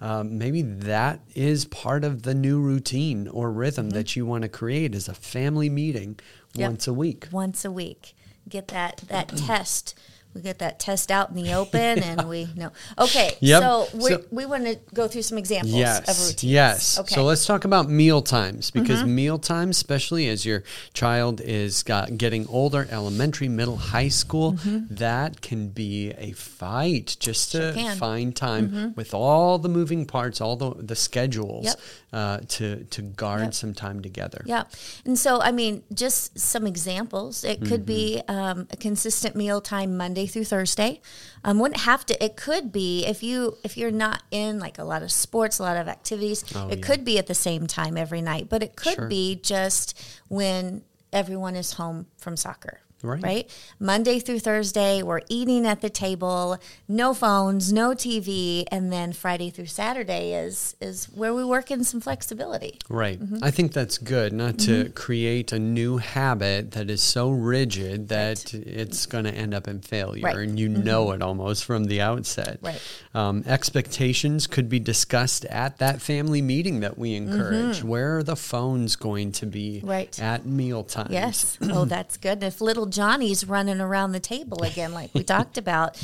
Um, 0.00 0.38
maybe 0.38 0.62
that 0.62 1.20
is 1.34 1.64
part 1.66 2.04
of 2.04 2.22
the 2.22 2.34
new 2.34 2.60
routine 2.60 3.28
or 3.28 3.50
rhythm 3.52 3.90
that 3.90 4.16
you 4.16 4.24
want 4.26 4.42
to 4.42 4.48
create 4.48 4.94
as 4.94 5.08
a 5.08 5.14
family 5.14 5.68
meeting 5.68 6.16
Mm-hmm. 6.52 6.60
Yep. 6.60 6.70
once 6.70 6.86
a 6.86 6.92
week. 6.92 7.28
Once 7.32 7.64
a 7.64 7.70
week, 7.70 8.14
get 8.48 8.68
that 8.68 9.02
that 9.08 9.28
test. 9.36 9.98
We 10.34 10.40
get 10.40 10.58
that 10.60 10.78
test 10.78 11.10
out 11.10 11.30
in 11.30 11.36
the 11.36 11.52
open, 11.60 12.02
and 12.02 12.28
we 12.28 12.48
know. 12.56 12.70
Okay, 12.98 13.36
Yep. 13.40 13.62
so, 13.62 13.88
we 13.94 14.10
So- 14.10 14.24
we 14.30 14.46
want 14.46 14.64
to 14.66 14.78
go 14.94 15.08
through 15.08 15.22
some 15.22 15.38
examples 15.38 15.72
of 15.74 15.78
Yes. 15.78 16.26
routines. 16.28 16.44
Yes. 16.44 16.98
Okay. 16.98 17.14
So 17.14 17.24
let's 17.24 17.44
talk 17.46 17.64
about 17.64 17.88
meal 17.90 18.22
times 18.22 18.70
because 18.70 19.00
Mm-hmm. 19.00 19.14
meal 19.14 19.38
times, 19.38 19.76
especially 19.76 20.28
as 20.28 20.44
your 20.46 20.62
child 20.94 21.40
is 21.40 21.82
got, 21.82 22.16
getting 22.16 22.46
older, 22.48 22.86
elementary, 22.90 23.48
middle, 23.48 23.76
high 23.76 24.08
school, 24.08 24.56
that 24.90 25.40
can 25.42 25.68
be 25.68 26.12
a 26.18 26.32
fight 26.32 27.16
just 27.20 27.52
Mm-hmm. 27.52 27.62
Sure 27.62 27.72
to. 27.72 27.78
Mm-hmm. 27.78 27.98
find 27.98 28.34
time 28.36 28.94
with 28.96 29.12
all 29.14 29.58
the 29.58 29.68
moving 29.68 30.06
parts, 30.06 30.40
all 30.40 30.56
the, 30.56 30.74
the 30.78 30.94
schedules 30.96 31.64
Yep. 31.66 31.80
uh, 32.12 32.38
to, 32.48 32.84
to 32.84 33.02
guard 33.02 33.42
Yep. 33.42 33.54
some 33.54 33.74
time 33.74 34.00
together. 34.02 34.42
Yeah. 34.46 34.64
And 35.04 35.18
so, 35.18 35.40
I 35.40 35.50
mean, 35.52 35.82
just 35.92 36.38
some 36.38 36.66
examples. 36.66 37.44
It 37.44 37.60
could 37.64 37.84
be 37.86 38.22
Mm-hmm. 38.28 38.30
um, 38.36 38.68
a 38.70 38.76
consistent 38.76 39.34
meal 39.36 39.60
time 39.60 39.96
Monday 39.96 40.21
through 40.26 40.44
Thursday. 40.44 41.00
Um, 41.44 41.58
wouldn't 41.58 41.80
have 41.82 42.04
to. 42.06 42.24
It 42.24 42.36
could 42.36 42.72
be 42.72 43.04
if 43.06 43.22
you 43.22 43.56
if 43.64 43.76
you're 43.76 43.90
not 43.90 44.22
in 44.30 44.58
like 44.58 44.78
a 44.78 44.84
lot 44.84 45.02
of 45.02 45.10
sports, 45.12 45.58
a 45.58 45.62
lot 45.62 45.76
of 45.76 45.88
activities. 45.88 46.44
Oh, 46.54 46.68
it 46.68 46.78
yeah. 46.78 46.84
could 46.86 47.04
be 47.04 47.18
at 47.18 47.26
the 47.26 47.34
same 47.34 47.66
time 47.66 47.96
every 47.96 48.22
night, 48.22 48.48
but 48.48 48.62
it 48.62 48.76
could 48.76 48.94
Sure. 48.94 49.08
be 49.08 49.36
just 49.36 50.00
when 50.28 50.82
everyone 51.12 51.56
is 51.56 51.72
home 51.74 52.06
from 52.16 52.36
soccer. 52.36 52.80
Right. 53.02 53.22
Right. 53.22 53.50
Monday 53.80 54.20
through 54.20 54.38
Thursday, 54.38 55.02
we're 55.02 55.22
eating 55.28 55.66
at 55.66 55.80
the 55.80 55.90
table, 55.90 56.58
no 56.88 57.12
phones, 57.14 57.72
no 57.72 57.90
TV, 57.90 58.64
and 58.70 58.92
then 58.92 59.12
Friday 59.12 59.50
through 59.50 59.66
Saturday 59.66 60.34
is 60.34 60.76
is 60.80 61.06
where 61.06 61.34
we 61.34 61.44
work 61.44 61.70
in 61.70 61.82
some 61.84 62.00
flexibility. 62.00 62.78
Right. 62.88 63.18
Mm-hmm. 63.20 63.42
I 63.42 63.50
think 63.50 63.72
that's 63.72 63.98
good 63.98 64.32
not 64.32 64.58
to 64.60 64.90
create 64.90 65.52
a 65.52 65.58
new 65.58 65.98
habit 65.98 66.70
that 66.72 66.90
is 66.90 67.02
so 67.02 67.30
rigid 67.30 68.08
that 68.08 68.54
it's 68.54 69.06
going 69.06 69.24
to 69.24 69.34
end 69.34 69.52
up 69.54 69.66
in 69.68 69.80
failure 69.80 70.22
Right. 70.22 70.36
Mm-hmm. 70.36 70.48
and 70.50 70.60
you 70.60 70.68
know 70.68 71.10
it 71.10 71.22
almost 71.22 71.64
from 71.64 71.84
the 71.86 72.00
outset. 72.00 72.58
Right. 72.62 72.80
Um, 73.14 73.42
expectations 73.46 74.46
could 74.46 74.68
be 74.68 74.78
discussed 74.78 75.44
at 75.46 75.78
that 75.78 76.00
family 76.00 76.40
meeting 76.40 76.80
that 76.80 76.96
we 76.96 77.14
encourage. 77.14 77.82
Where 77.82 78.18
are 78.18 78.22
the 78.22 78.36
phones 78.36 78.96
going 78.96 79.32
to 79.32 79.46
be 79.46 79.62
Mm-hmm. 79.72 79.88
Right. 79.88 80.20
at 80.20 80.44
mealtime. 80.46 81.08
Yes. 81.10 81.56
Oh, 81.62 81.84
that's 81.84 82.16
good. 82.16 82.42
If 82.42 82.60
little 82.60 82.86
Johnny's 82.92 83.44
running 83.46 83.80
around 83.80 84.12
the 84.12 84.20
table 84.20 84.62
again, 84.62 84.92
like 84.92 85.12
we 85.14 85.24
talked 85.24 85.58
about 85.58 86.00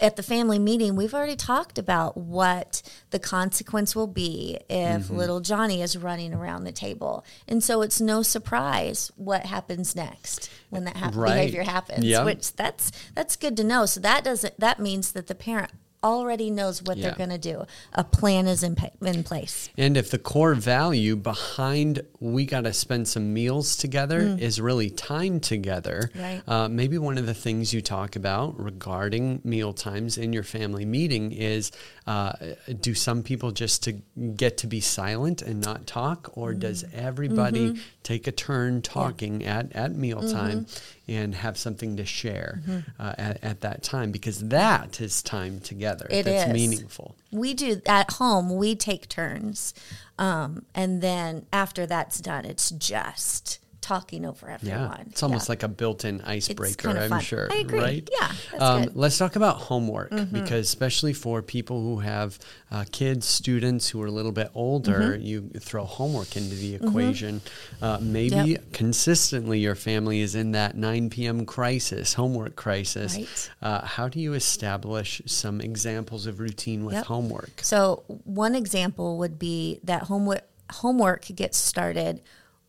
at 0.00 0.16
the 0.16 0.22
family 0.22 0.58
meeting, 0.58 0.96
we've 0.96 1.14
already 1.14 1.36
talked 1.36 1.78
about 1.78 2.16
what 2.16 2.82
the 3.10 3.18
consequence 3.18 3.96
will 3.96 4.06
be 4.06 4.58
if 4.68 5.04
Mm-hmm. 5.04 5.16
little 5.16 5.40
Johnny 5.40 5.80
is 5.80 5.96
running 5.96 6.34
around 6.34 6.64
the 6.64 6.72
table. 6.72 7.24
And 7.48 7.62
so 7.64 7.80
it's 7.82 8.00
no 8.00 8.22
surprise 8.22 9.10
what 9.16 9.46
happens 9.46 9.96
next 9.96 10.50
when 10.70 10.84
that 10.84 10.96
hap- 10.96 11.14
Right. 11.14 11.34
behavior 11.34 11.62
happens, 11.62 12.04
Yep. 12.04 12.24
which 12.24 12.52
that's 12.56 12.92
that's 13.14 13.36
good 13.36 13.56
to 13.56 13.64
know. 13.64 13.86
So 13.86 14.00
that 14.00 14.24
doesn't 14.24 14.58
that 14.60 14.80
means 14.80 15.12
that 15.12 15.28
the 15.28 15.34
parent 15.34 15.70
already 16.04 16.50
knows 16.50 16.82
what 16.82 16.96
Yeah. 16.96 17.08
they're 17.08 17.16
going 17.26 17.30
to 17.30 17.38
do. 17.38 17.64
A 17.92 18.04
plan 18.04 18.46
is 18.46 18.62
in, 18.62 18.74
pa- 18.74 18.90
in 19.00 19.22
place. 19.22 19.68
And 19.78 19.96
if 19.96 20.10
the 20.10 20.18
core 20.18 20.54
value 20.54 21.16
behind 21.16 22.02
we 22.20 22.44
got 22.46 22.62
to 22.62 22.72
spend 22.72 23.08
some 23.08 23.32
meals 23.34 23.76
together 23.76 24.36
is 24.38 24.60
really 24.60 24.90
time 24.90 25.40
together, 25.40 26.10
Mm. 26.14 26.22
Right. 26.22 26.42
uh, 26.48 26.68
maybe 26.68 26.98
one 26.98 27.18
of 27.18 27.26
the 27.26 27.34
things 27.34 27.72
you 27.72 27.80
talk 27.82 28.16
about 28.16 28.58
regarding 28.58 29.40
meal 29.44 29.72
times 29.72 30.18
in 30.18 30.32
your 30.32 30.42
family 30.44 30.84
meeting 30.84 31.32
is 31.32 31.72
uh, 32.06 32.32
do 32.80 32.94
some 32.94 33.22
people 33.22 33.50
just 33.52 33.82
to 33.84 33.92
get 34.36 34.56
to 34.58 34.66
be 34.66 34.80
silent 34.80 35.40
and 35.42 35.60
not 35.60 35.86
talk, 35.86 36.30
or 36.34 36.52
does 36.54 36.82
Mm-hmm. 36.84 37.06
everybody 37.06 37.80
take 38.02 38.26
a 38.26 38.32
turn 38.32 38.82
talking 38.82 39.44
at, 39.44 39.72
at 39.72 39.94
mealtime 39.94 40.60
Mm-hmm. 40.64 41.01
And 41.08 41.34
have 41.34 41.58
something 41.58 41.96
to 41.96 42.04
share 42.04 42.62
uh, 42.98 43.14
at, 43.18 43.42
at 43.42 43.60
that 43.62 43.82
time? 43.82 44.12
Because 44.12 44.40
that 44.48 45.00
is 45.00 45.22
time 45.22 45.60
together. 45.60 46.06
It 46.10 46.24
that's 46.24 46.48
is. 46.48 46.52
meaningful. 46.54 47.16
we 47.30 47.54
do 47.54 47.80
at 47.86 48.12
home 48.12 48.56
we 48.56 48.74
take 48.74 49.08
turns 49.08 49.74
um, 50.18 50.64
and 50.74 51.02
then 51.02 51.46
after 51.52 51.86
that's 51.86 52.20
done 52.20 52.44
it's 52.44 52.70
just 52.70 53.58
talking 53.82 54.24
over 54.24 54.48
everyone 54.48 54.80
Yeah, 54.80 55.04
it's 55.10 55.22
almost 55.22 55.48
Yeah. 55.48 55.52
like 55.52 55.62
a 55.64 55.68
built-in 55.68 56.20
icebreaker. 56.22 56.88
kinda 56.88 57.02
I'm 57.02 57.10
fun. 57.10 57.20
sure. 57.20 57.48
I 57.52 57.56
agree. 57.56 57.80
Right? 57.80 58.08
Yeah, 58.18 58.32
that's 58.52 58.62
Um, 58.62 58.80
good. 58.82 58.88
Mm-hmm. 58.90 59.00
let's 59.00 59.18
talk 59.18 59.36
about 59.36 59.56
homework 59.56 60.10
because, 60.32 60.66
especially 60.68 61.12
for 61.12 61.42
people 61.42 61.82
who 61.82 61.98
have 61.98 62.38
uh, 62.70 62.84
kids, 62.90 63.26
students 63.26 63.88
who 63.90 64.00
are 64.00 64.06
a 64.06 64.10
little 64.10 64.32
bit 64.32 64.50
older, 64.54 65.00
Mm-hmm. 65.12 65.22
you 65.22 65.50
throw 65.60 65.84
homework 65.84 66.36
into 66.36 66.54
the 66.54 66.74
equation. 66.76 67.42
Uh, 67.82 67.98
maybe 68.00 68.36
Yep. 68.52 68.72
consistently 68.72 69.58
your 69.58 69.74
family 69.74 70.20
is 70.20 70.34
in 70.34 70.52
that 70.52 70.76
9 70.76 71.10
p.m. 71.10 71.44
crisis, 71.44 72.14
homework 72.14 72.56
crisis. 72.56 73.16
Right. 73.16 73.50
Uh, 73.60 73.84
how 73.84 74.08
do 74.08 74.20
you 74.20 74.32
establish 74.34 75.20
some 75.26 75.60
examples 75.60 76.26
of 76.26 76.40
routine 76.40 76.84
with 76.84 76.94
Yep. 76.94 77.04
homework? 77.06 77.50
so 77.62 78.04
one 78.24 78.54
example 78.54 79.18
would 79.18 79.38
be 79.38 79.80
that 79.84 80.04
homework 80.04 80.42
homework 80.76 81.26
gets 81.34 81.58
started 81.58 82.20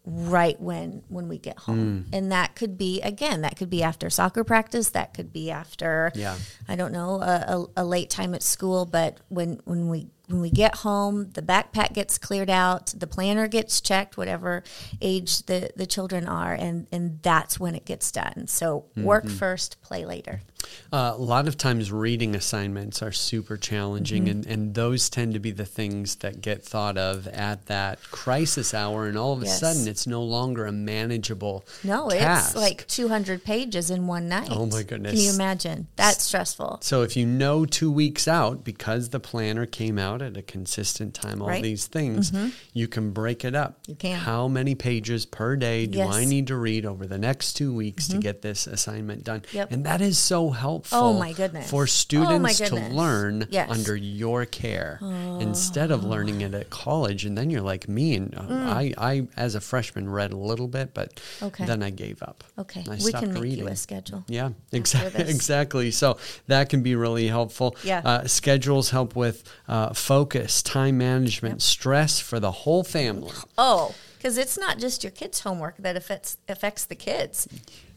right 0.06 0.60
when 0.60 1.02
when 1.08 1.30
we 1.30 1.38
get 1.38 1.58
home 1.60 2.06
Mm. 2.12 2.16
and 2.18 2.32
that 2.32 2.56
could 2.56 2.78
be 2.78 3.00
again 3.02 3.39
that 3.42 3.56
could 3.56 3.70
be 3.70 3.82
after 3.82 4.10
soccer 4.10 4.44
practice 4.44 4.89
that 4.89 5.13
could 5.13 5.32
be 5.32 5.50
after 5.50 6.12
Yeah. 6.13 6.36
i 6.68 6.76
don't 6.76 6.92
know 6.92 7.22
a, 7.22 7.66
a, 7.78 7.84
a 7.84 7.86
late 7.86 8.10
time 8.10 8.34
at 8.34 8.44
school 8.44 8.86
but 8.86 9.18
when 9.30 9.62
when 9.63 9.88
we 9.88 10.08
when 10.28 10.42
we 10.42 10.50
get 10.50 10.76
home 10.78 11.32
the 11.32 11.42
backpack 11.42 11.94
gets 11.94 12.18
cleared 12.18 12.50
out 12.50 12.88
the 12.98 13.08
planner 13.08 13.48
gets 13.48 13.80
checked 13.80 14.18
whatever 14.18 14.63
age 15.02 15.44
the 15.46 15.70
the 15.78 15.86
children 15.86 16.28
are 16.28 16.54
and 16.54 16.86
and 16.92 17.22
that's 17.22 17.58
when 17.58 17.74
it 17.74 17.86
gets 17.86 18.12
done 18.12 18.46
so 18.48 18.86
work 18.98 19.24
Mm-hmm. 19.24 19.36
first 19.38 19.82
play 19.82 20.06
later 20.06 20.42
Uh, 20.91 21.13
a 21.15 21.21
lot 21.21 21.47
of 21.47 21.58
times, 21.58 21.91
reading 21.91 22.36
assignments 22.36 23.02
are 23.02 23.12
super 23.12 23.58
challenging, 23.58 24.23
Mm-hmm. 24.26 24.32
and, 24.32 24.45
and 24.45 24.76
those 24.76 25.10
tend 25.10 25.34
to 25.34 25.39
be 25.39 25.52
the 25.52 25.65
things 25.65 26.15
that 26.17 26.41
get 26.41 26.63
thought 26.63 26.97
of 26.97 27.28
at 27.30 27.65
that 27.65 27.99
crisis 28.12 28.73
hour. 28.73 29.08
And 29.08 29.17
all 29.17 29.34
of 29.34 29.41
a 29.41 29.45
Yes. 29.45 29.60
sudden, 29.60 29.88
it's 29.88 30.06
no 30.08 30.21
longer 30.23 30.65
a 30.65 30.71
manageable 30.71 31.65
No, 31.84 32.10
task. 32.10 32.52
it's 32.52 32.56
like 32.56 32.88
200 32.88 33.43
pages 33.43 33.89
in 33.89 34.08
one 34.08 34.30
night. 34.30 34.47
Oh, 34.52 34.65
my 34.67 34.84
goodness! 34.84 35.13
Can 35.13 35.21
you 35.21 35.34
imagine? 35.34 35.88
That's 35.95 36.23
stressful. 36.23 36.80
So 36.82 37.02
if 37.02 37.17
you 37.17 37.26
know 37.26 37.65
two 37.65 37.91
weeks 37.91 38.28
out, 38.28 38.63
because 38.63 39.10
the 39.10 39.19
planner 39.19 39.65
came 39.65 39.97
out 39.97 40.21
at 40.21 40.38
a 40.38 40.41
consistent 40.41 41.13
time, 41.13 41.41
all 41.41 41.47
Right. 41.47 41.56
Mm-hmm. 41.56 41.63
these 41.63 41.88
things, 41.88 42.32
you 42.73 42.88
can 42.88 43.12
break 43.12 43.43
it 43.43 43.56
up. 43.56 43.80
You 43.88 43.95
can. 43.95 44.19
How 44.19 44.47
many 44.47 44.76
pages 44.76 45.26
per 45.26 45.56
day 45.56 45.86
do 45.88 45.97
Yes. 45.97 46.08
Mm-hmm. 46.08 46.15
I 46.17 46.26
need 46.26 46.47
to 46.47 46.56
read 46.56 46.86
over 46.86 47.06
the 47.08 47.17
next 47.17 47.54
two 47.54 47.73
weeks 47.73 48.08
to 48.10 48.17
get 48.17 48.41
this 48.41 48.67
assignment 48.67 49.23
done? 49.23 49.43
Yep. 49.52 49.71
And 49.71 49.86
that 49.86 50.02
is 50.02 50.17
so 50.17 50.49
helpful 50.54 50.98
Oh, 51.00 51.13
my 51.20 51.34
goodness. 51.34 51.70
for 51.70 51.84
Oh, 51.84 51.86
students 51.86 52.60
my 52.60 52.68
to 52.68 52.76
learn 52.76 53.48
Yes. 53.50 53.68
Oh. 53.70 53.74
under 53.74 53.96
your 53.96 54.46
care 54.46 55.00
instead 55.39 55.92
of 55.92 56.04
learning 56.04 56.42
it 56.42 56.54
at 56.54 56.70
college. 56.70 57.26
And 57.26 57.38
then 57.38 57.50
you're 57.50 57.62
like 57.62 57.89
me, 57.89 58.16
and 58.16 58.34
uh, 58.36 58.46
I, 58.50 58.94
I, 58.98 59.28
as 59.36 59.56
a 59.56 59.62
freshman, 59.62 60.10
read 60.10 60.32
a 60.32 60.38
little 60.38 60.68
bit, 60.68 60.94
but 60.94 61.16
Mm. 61.39 61.48
Okay. 61.48 61.66
then 61.66 61.84
I 61.84 61.89
gave 61.89 62.22
up. 62.24 62.44
Okay. 62.58 62.84
I 62.88 62.92
we 62.92 63.00
stopped 63.00 63.26
can 63.26 63.34
make 63.34 63.44
reading. 63.44 63.60
you 63.66 63.68
a 63.68 63.76
schedule. 63.76 64.24
Yeah, 64.28 64.52
exactly. 64.72 65.26
Exactly. 65.30 65.92
So 65.92 66.18
that 66.48 66.70
can 66.70 66.82
be 66.84 66.96
really 66.96 67.28
helpful. 67.28 67.76
Yeah. 67.84 68.02
Uh, 68.06 68.28
schedules 68.28 68.89
help 68.92 69.16
with 69.16 69.44
uh, 69.68 69.94
focus, 69.94 70.62
time 70.63 70.98
management, 70.98 71.62
stress 71.62 72.20
for 72.20 72.39
the 72.39 72.52
whole 72.52 72.84
family. 72.84 73.32
Oh, 73.58 73.94
because 74.24 74.38
it's 74.38 74.58
not 74.58 74.78
just 74.80 75.04
your 75.04 75.12
kids' 75.12 75.42
homework 75.42 75.76
that 75.80 75.98
affects 75.98 76.38
affects 76.48 76.86
the 76.86 76.96
kids; 76.96 77.46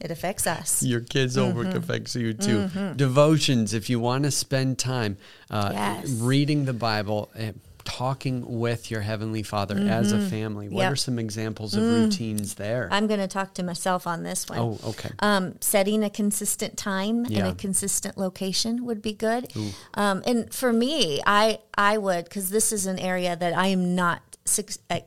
it 0.01 0.11
affects 0.11 0.45
us. 0.47 0.83
Your 0.83 1.01
kids' 1.01 1.37
homework 1.37 1.69
Mm-hmm. 1.69 1.77
affects 1.79 2.17
you 2.17 2.35
too. 2.35 2.69
Devotions, 2.97 3.73
if 3.73 3.89
you 3.89 4.01
want 4.01 4.25
to 4.25 4.31
spend 4.33 4.77
time 4.79 5.17
uh, 5.51 5.71
Yes. 5.73 6.09
reading 6.11 6.65
the 6.65 6.73
Bible. 6.75 7.31
Uh, 7.39 7.53
Talking 7.85 8.59
with 8.59 8.91
your 8.91 9.01
heavenly 9.01 9.45
Father 9.45 9.77
as 9.79 10.11
a 10.11 10.19
family. 10.19 10.69
What 10.69 10.73
Mm-hmm. 10.73 10.79
Yep. 10.81 10.89
Mm. 10.89 10.93
are 10.93 10.97
some 10.97 11.19
examples 11.21 11.75
of 11.77 11.85
routines 11.85 12.55
there? 12.55 12.89
I'm 12.91 13.07
going 13.07 13.21
to 13.21 13.29
talk 13.29 13.55
to 13.55 13.62
myself 13.62 14.09
on 14.09 14.25
this 14.25 14.49
one. 14.49 14.59
oh, 14.59 14.79
okay. 14.89 15.11
Um, 15.21 15.55
setting 15.61 16.03
a 16.03 16.11
consistent 16.11 16.77
time 16.77 17.27
and 17.27 17.47
a 17.47 17.55
consistent 17.55 18.19
location 18.19 18.85
would 18.87 19.01
be 19.03 19.12
good. 19.12 19.53
Um, 19.95 20.25
and 20.27 20.53
for 20.53 20.73
me, 20.73 21.21
I 21.25 21.61
I 21.79 21.97
would 21.97 22.25
because 22.25 22.51
this 22.51 22.73
is 22.73 22.87
an 22.87 22.99
area 22.99 23.37
that 23.37 23.57
I 23.57 23.69
am 23.69 23.95
not 23.95 24.36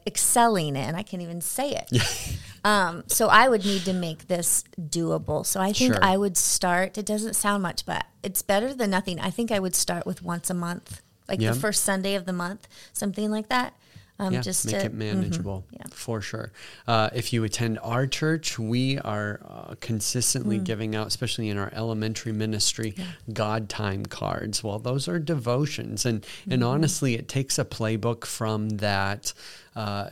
excelling 0.07 0.75
in. 0.75 0.95
I 0.95 1.03
can't 1.03 1.23
even 1.23 1.41
say 1.41 1.71
it. 1.71 2.37
um, 2.65 3.03
so 3.07 3.27
I 3.27 3.47
would 3.49 3.65
need 3.65 3.83
to 3.85 3.93
make 3.93 4.27
this 4.27 4.63
doable. 4.79 5.45
So 5.45 5.59
I 5.59 5.73
think 5.73 5.93
Sure. 5.93 6.03
I 6.03 6.17
would 6.17 6.37
start. 6.37 6.97
It 6.97 7.05
doesn't 7.05 7.35
sound 7.35 7.63
much, 7.63 7.85
but 7.85 8.05
it's 8.23 8.41
better 8.41 8.73
than 8.73 8.89
nothing. 8.89 9.19
I 9.19 9.29
think 9.29 9.51
I 9.51 9.59
would 9.59 9.75
start 9.75 10.05
with 10.05 10.21
once 10.23 10.49
a 10.49 10.53
month, 10.53 11.01
like 11.27 11.39
Yeah. 11.39 11.51
the 11.51 11.59
first 11.59 11.83
Sunday 11.83 12.15
of 12.15 12.25
the 12.25 12.33
month, 12.33 12.67
something 12.93 13.31
like 13.31 13.49
that. 13.49 13.73
Um, 14.21 14.33
yeah, 14.33 14.41
just 14.41 14.65
make 14.65 14.75
to, 14.79 14.85
it 14.85 14.93
manageable 14.93 15.63
yeah. 15.71 15.83
for 15.91 16.19
sure. 16.21 16.51
Uh, 16.85 17.09
if 17.13 17.31
you 17.31 17.43
attend 17.45 17.79
our 17.81 18.05
church, 18.05 18.59
we 18.59 18.97
are 18.99 19.39
uh, 19.47 19.75
consistently 19.79 20.59
Mm. 20.59 20.63
giving 20.65 20.95
out, 20.95 21.07
especially 21.07 21.47
in 21.49 21.57
our 21.57 21.71
elementary 21.73 22.33
ministry, 22.33 22.93
God 23.31 23.69
time 23.69 24.05
cards. 24.05 24.61
Well, 24.63 24.79
those 24.79 25.07
are 25.07 25.19
devotions, 25.19 26.05
and 26.05 26.25
and 26.49 26.61
Mm-hmm. 26.61 26.69
honestly, 26.69 27.15
it 27.15 27.27
takes 27.29 27.57
a 27.57 27.63
playbook 27.65 28.25
from 28.25 28.69
that. 28.77 29.33
Uh, 29.75 30.09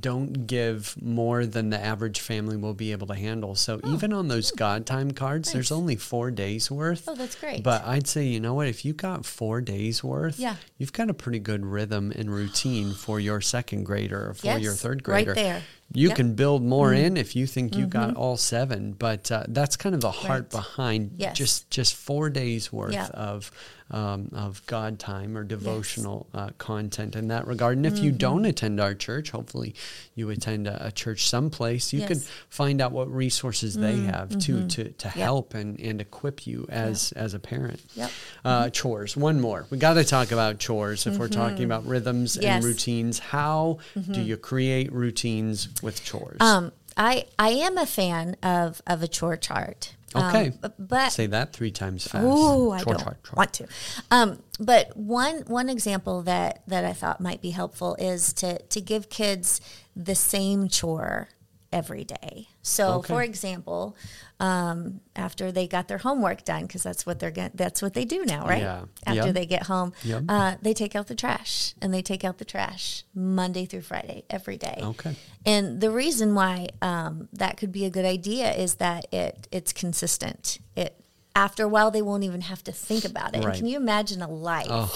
don't 0.00 0.46
give 0.46 0.94
more 1.00 1.46
than 1.46 1.70
the 1.70 1.78
average 1.82 2.20
family 2.20 2.56
will 2.56 2.74
be 2.74 2.92
able 2.92 3.06
to 3.06 3.14
handle. 3.14 3.54
So 3.54 3.80
even 3.86 4.12
on 4.12 4.28
those 4.28 4.50
God 4.50 4.86
time 4.86 5.10
cards, 5.12 5.52
there's 5.52 5.70
Oh. 5.70 5.76
Only 5.76 5.96
four 5.96 6.30
days 6.30 6.70
worth. 6.70 7.04
Oh, 7.06 7.14
that's 7.14 7.34
great. 7.36 7.62
But 7.62 7.84
I'd 7.84 8.06
say, 8.08 8.24
you 8.26 8.40
know 8.40 8.54
what? 8.54 8.66
If 8.66 8.84
you 8.84 8.92
got 8.94 9.26
four 9.26 9.60
days 9.60 10.02
worth, 10.02 10.38
Yeah. 10.38 10.56
you've 10.78 10.92
got 10.94 11.10
a 11.10 11.14
pretty 11.14 11.38
good 11.38 11.64
rhythm 11.66 12.10
and 12.16 12.30
routine 12.30 12.94
for 12.94 13.20
your 13.20 13.40
second 13.40 13.84
grader 13.84 14.30
or 14.30 14.34
for 14.34 14.56
your 14.58 14.72
third 14.72 15.02
grader. 15.02 15.32
right 15.32 15.34
there. 15.36 15.62
You 15.92 16.08
Yep. 16.08 16.10
Mm-hmm. 16.10 16.16
can 16.16 16.34
build 16.34 16.62
more 16.64 16.92
in 16.92 17.16
if 17.16 17.36
you 17.36 17.46
think 17.46 17.76
you 17.76 17.86
got 17.86 18.16
all 18.16 18.36
seven, 18.36 18.92
but 18.92 19.30
uh, 19.30 19.44
that's 19.48 19.76
kind 19.76 19.94
of 19.94 20.00
the 20.00 20.10
heart 20.10 20.42
Right. 20.42 20.50
behind 20.50 21.12
Yes. 21.16 21.36
just 21.38 21.70
just 21.70 21.94
four 21.94 22.28
days 22.28 22.72
worth 22.72 22.92
Yeah. 22.92 23.06
of 23.06 23.50
um, 23.88 24.30
of 24.34 24.66
God 24.66 24.98
time 24.98 25.38
or 25.38 25.44
devotional 25.44 26.26
uh, 26.34 26.50
content 26.58 27.14
in 27.14 27.28
that 27.28 27.46
regard. 27.46 27.76
And 27.76 27.86
if 27.86 28.00
you 28.00 28.10
don't 28.10 28.44
attend 28.44 28.80
our 28.80 28.94
church, 28.94 29.30
hopefully 29.30 29.76
you 30.16 30.28
attend 30.30 30.66
a, 30.66 30.86
a 30.88 30.90
church 30.90 31.28
someplace. 31.28 31.92
You 31.92 32.00
could 32.04 32.16
Yes. 32.16 32.28
find 32.48 32.80
out 32.80 32.90
what 32.90 33.08
resources 33.08 33.76
they 33.76 33.98
have 34.00 34.30
to 34.40 34.66
to 34.66 34.88
to 34.90 35.04
Yep. 35.06 35.14
help 35.14 35.54
and, 35.54 35.78
and 35.78 36.00
equip 36.00 36.48
you 36.48 36.66
as 36.68 37.12
as 37.12 37.32
a 37.32 37.38
parent. 37.38 37.80
Yep. 37.94 38.10
Uh, 38.44 38.70
chores. 38.70 39.16
One 39.16 39.40
more. 39.40 39.66
We 39.70 39.78
got 39.78 39.94
to 39.94 40.04
talk 40.04 40.32
about 40.32 40.58
chores 40.58 41.06
if 41.06 41.16
we're 41.16 41.28
talking 41.28 41.64
about 41.64 41.86
rhythms 41.86 42.36
and 42.36 42.64
routines. 42.64 43.20
How 43.20 43.78
do 44.10 44.20
you 44.20 44.36
create 44.36 44.92
routines 44.92 45.68
with 45.82 46.02
chores? 46.04 46.38
Um, 46.40 46.72
I 46.96 47.26
I 47.38 47.50
am 47.50 47.76
a 47.78 47.86
fan 47.86 48.36
of 48.42 48.80
of 48.86 49.02
a 49.02 49.08
chore 49.08 49.36
chart. 49.36 49.94
Um, 50.14 50.24
Okay. 50.24 50.48
b- 50.50 50.68
but 50.78 51.10
Say 51.12 51.26
that 51.26 51.52
three 51.52 51.70
times 51.70 52.06
fast. 52.06 52.24
Ooh, 52.24 52.70
I 52.70 52.82
don't 52.82 52.98
chart, 52.98 53.22
chore. 53.24 53.34
want 53.36 53.52
to. 53.54 53.66
Um, 54.10 54.42
but 54.58 54.96
one 54.96 55.40
one 55.46 55.68
example 55.68 56.22
that 56.22 56.62
that 56.68 56.84
I 56.84 56.92
thought 56.94 57.20
might 57.20 57.42
be 57.42 57.50
helpful 57.50 57.96
is 57.98 58.32
to 58.34 58.58
to 58.62 58.80
give 58.80 59.10
kids 59.10 59.60
the 59.94 60.14
same 60.14 60.68
chore 60.68 61.28
every 61.72 62.04
day. 62.04 62.48
So, 62.62 62.94
Okay. 62.94 63.12
for 63.14 63.22
example, 63.22 63.96
um, 64.40 65.00
after 65.14 65.50
they 65.50 65.66
got 65.66 65.88
their 65.88 65.98
homework 65.98 66.44
done, 66.44 66.62
because 66.66 66.82
that's 66.82 67.04
what 67.06 67.18
they're 67.18 67.30
going 67.30 67.50
that's 67.54 67.82
what 67.82 67.94
they 67.94 68.04
do 68.04 68.24
now, 68.24 68.46
right? 68.46 68.62
Yeah. 68.62 68.84
After 69.06 69.26
Yep. 69.26 69.34
they 69.34 69.46
get 69.46 69.62
home, 69.64 69.92
Yep. 70.04 70.22
uh, 70.28 70.54
they 70.62 70.74
take 70.74 70.94
out 70.94 71.06
the 71.08 71.14
trash, 71.14 71.74
and 71.80 71.92
they 71.92 72.02
take 72.02 72.24
out 72.24 72.38
the 72.38 72.44
trash 72.44 73.04
Monday 73.14 73.66
through 73.66 73.82
Friday 73.82 74.24
every 74.30 74.56
day. 74.56 74.78
Okay. 74.82 75.16
And 75.44 75.80
the 75.80 75.90
reason 75.90 76.34
why 76.34 76.68
um, 76.82 77.28
that 77.32 77.56
could 77.56 77.72
be 77.72 77.84
a 77.84 77.90
good 77.90 78.04
idea 78.04 78.52
is 78.52 78.74
that 78.76 79.12
it 79.12 79.48
it's 79.50 79.72
consistent. 79.72 80.58
It 80.76 81.00
after 81.34 81.64
a 81.64 81.68
while 81.68 81.90
they 81.90 82.02
won't 82.02 82.24
even 82.24 82.40
have 82.42 82.64
to 82.64 82.72
think 82.72 83.04
about 83.04 83.34
it. 83.34 83.44
And 83.44 83.54
can 83.54 83.66
you 83.66 83.76
imagine 83.76 84.22
a 84.22 84.28
life 84.30 84.90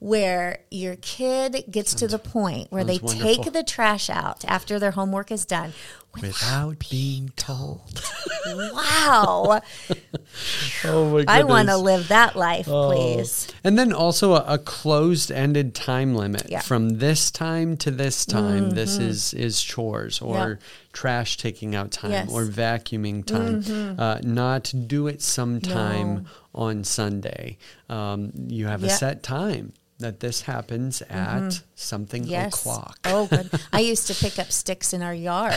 where 0.00 0.60
your 0.70 0.96
kid 0.96 1.64
gets 1.70 1.94
to 1.94 2.08
the 2.08 2.18
point 2.18 2.70
where 2.72 2.84
they 2.84 2.98
sounds 2.98 3.20
take 3.20 3.52
the 3.52 3.62
trash 3.62 4.08
out 4.10 4.44
after 4.46 4.78
their 4.78 4.92
homework 4.92 5.30
is 5.30 5.44
done? 5.44 5.72
Without 6.20 6.78
being 6.90 7.30
told. 7.36 8.02
Wow, 8.46 9.60
Oh 10.84 11.10
my 11.10 11.18
goodness. 11.20 11.24
I 11.28 11.42
want 11.44 11.68
to 11.68 11.76
live 11.76 12.08
that 12.08 12.36
life, 12.36 12.68
Oh. 12.68 12.90
please. 12.92 13.48
And 13.64 13.78
then 13.78 13.92
also 13.92 14.34
a, 14.34 14.44
a 14.46 14.58
closed-ended 14.58 15.74
time 15.74 16.14
limit. 16.14 16.46
Yeah. 16.48 16.58
Mm-hmm. 16.58 16.66
From 16.66 16.88
this 16.98 17.30
time 17.30 17.76
to 17.78 17.90
this 17.90 18.24
time, 18.26 18.70
this 18.70 18.98
is 18.98 19.32
is 19.34 19.62
chores 19.62 20.20
or 20.20 20.34
Yeah. 20.36 20.54
trash 20.92 21.36
taking 21.36 21.74
out 21.74 21.90
time 21.90 22.10
Yes. 22.12 22.26
Mm-hmm. 22.28 22.34
or 22.36 22.46
vacuuming 22.46 23.24
time. 23.24 23.98
Uh, 23.98 24.18
not 24.22 24.72
do 24.86 25.06
it 25.06 25.22
sometime 25.22 26.26
on 26.54 26.84
Sunday. 26.84 27.58
Um, 27.88 28.32
you 28.48 28.66
have 28.66 28.82
a 28.82 28.86
Yeah. 28.86 28.92
Mm-hmm. 28.92 28.98
set 28.98 29.22
time 29.22 29.72
that 30.04 30.20
this 30.20 30.42
happens 30.42 31.02
mm-hmm. 31.08 31.46
at 31.46 31.62
something 31.74 32.24
Yes. 32.24 32.54
o'clock. 32.60 32.98
Oh, 33.04 33.26
good. 33.26 33.50
I 33.72 33.80
used 33.92 34.06
to 34.08 34.14
pick 34.14 34.38
up 34.38 34.52
sticks 34.52 34.92
in 34.92 35.02
our 35.02 35.14
yard 35.14 35.54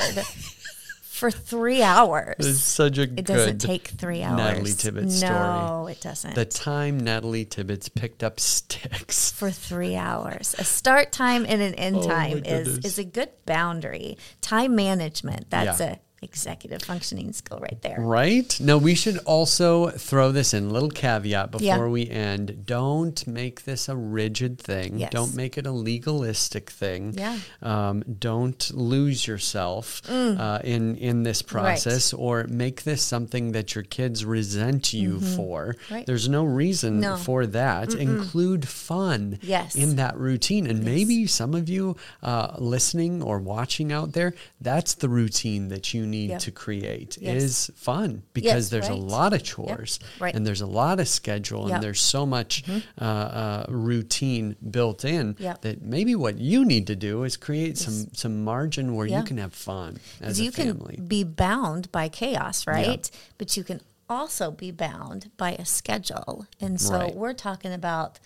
for 1.01 1.29
three 1.29 1.81
hours. 1.83 2.35
It's 2.39 2.59
such 2.59 2.97
a 2.97 3.03
It 3.03 3.15
good 3.15 3.25
doesn't 3.25 3.59
take 3.59 3.87
three 3.89 4.23
hours. 4.23 4.37
Natalie 4.37 4.73
Tibbetts 4.73 5.21
no, 5.21 5.27
story. 5.27 5.91
it 5.93 6.01
doesn't. 6.01 6.35
The 6.35 6.45
time 6.45 6.99
Natalie 6.99 7.43
Tibbetts 7.45 7.89
picked 7.89 8.23
up 8.23 8.39
sticks. 8.39 9.31
for 9.37 9.51
three 9.51 9.95
hours. 9.95 10.55
A 10.57 10.63
start 10.63 11.11
time 11.11 11.45
and 11.47 11.61
an 11.61 11.73
end 11.75 11.97
Oh, 11.97 12.07
time 12.07 12.43
is 12.45 12.77
is 12.79 12.97
a 12.99 13.03
good 13.03 13.29
boundary. 13.45 14.17
Time 14.41 14.75
management. 14.75 15.49
That's 15.49 15.79
Yeah. 15.79 15.93
a 15.93 15.97
executive 16.21 16.81
functioning 16.81 17.31
skill 17.31 17.59
right 17.59 17.79
there. 17.81 17.97
Right? 17.99 18.57
Now, 18.59 18.77
we 18.77 18.95
should 18.95 19.17
also 19.19 19.89
throw 19.91 20.31
this 20.31 20.53
in, 20.53 20.71
little 20.71 20.89
caveat 20.89 21.51
before 21.51 21.65
Yeah. 21.65 21.87
we 21.87 22.09
end. 22.09 22.65
Don't 22.65 23.25
make 23.27 23.65
this 23.65 23.87
a 23.87 23.95
rigid 23.95 24.59
thing. 24.59 24.97
Yes. 24.97 25.11
Don't 25.11 25.35
make 25.35 25.57
it 25.59 25.67
a 25.67 25.71
legalistic 25.71 26.69
thing. 26.71 27.13
Yeah. 27.17 27.37
Um, 27.61 28.03
don't 28.19 28.71
lose 28.73 29.27
yourself 29.27 30.01
uh, 30.09 30.59
in, 30.63 30.95
in 30.95 31.21
this 31.23 31.41
process 31.43 32.13
or 32.13 32.45
make 32.45 32.83
this 32.83 33.03
something 33.03 33.51
that 33.51 33.75
your 33.75 33.83
kids 33.83 34.25
resent 34.25 34.93
you 34.93 35.19
for. 35.19 35.75
Mm-hmm. 35.75 35.93
Right. 35.93 36.05
There's 36.05 36.27
no 36.27 36.43
reason 36.45 36.99
No. 36.99 37.17
for 37.17 37.45
that. 37.45 37.93
Include 37.93 38.67
fun 38.67 39.37
Yes. 39.43 39.75
in 39.75 39.97
that 39.97 40.17
routine. 40.17 40.65
And 40.65 40.83
maybe 40.83 41.27
some 41.27 41.53
of 41.53 41.69
you 41.69 41.95
uh, 42.23 42.55
listening 42.57 43.21
or 43.21 43.37
watching 43.39 43.91
out 43.91 44.13
there, 44.13 44.33
that's 44.59 44.95
the 44.95 45.09
routine 45.09 45.67
that 45.67 45.93
you 45.93 46.06
need 46.07 46.29
Yep. 46.31 46.39
to 46.41 46.51
create 46.51 47.17
Yes. 47.21 47.43
is 47.43 47.71
fun 47.75 48.23
because 48.33 48.45
Yes, 48.65 48.69
there's 48.69 48.87
a 48.89 48.95
lot 48.95 49.33
of 49.33 49.43
chores 49.43 49.99
Right. 50.19 50.33
and 50.35 50.45
there's 50.47 50.61
a 50.61 50.65
lot 50.67 50.99
of 50.99 51.07
schedule 51.07 51.61
Yep. 51.61 51.65
Mm-hmm. 51.67 51.75
and 51.75 51.83
there's 51.83 52.01
so 52.01 52.25
much 52.25 52.63
uh, 52.99 53.03
uh, 53.03 53.65
routine 53.69 54.55
built 54.71 55.05
in 55.05 55.35
Yep. 55.39 55.61
that 55.61 55.81
maybe 55.81 56.15
what 56.15 56.37
you 56.39 56.65
need 56.65 56.87
to 56.87 56.95
do 56.95 57.23
is 57.23 57.37
create 57.37 57.77
some 57.77 58.07
some 58.13 58.43
margin 58.43 58.95
where 58.95 59.07
you 59.07 59.23
can 59.23 59.37
have 59.37 59.53
fun 59.53 59.99
as 60.21 60.39
you 60.39 60.51
family. 60.51 60.95
can 60.95 61.05
be 61.07 61.23
bound 61.23 61.91
by 61.91 62.09
chaos, 62.09 62.65
right? 62.65 63.09
But 63.37 63.55
you 63.57 63.63
can 63.63 63.81
also 64.09 64.51
be 64.51 64.71
bound 64.71 65.29
by 65.37 65.51
a 65.53 65.65
schedule. 65.65 66.45
And 66.61 66.79
so 66.79 66.93
Right. 66.99 67.15
we're 67.15 67.33
talking 67.33 67.73
about 67.73 68.19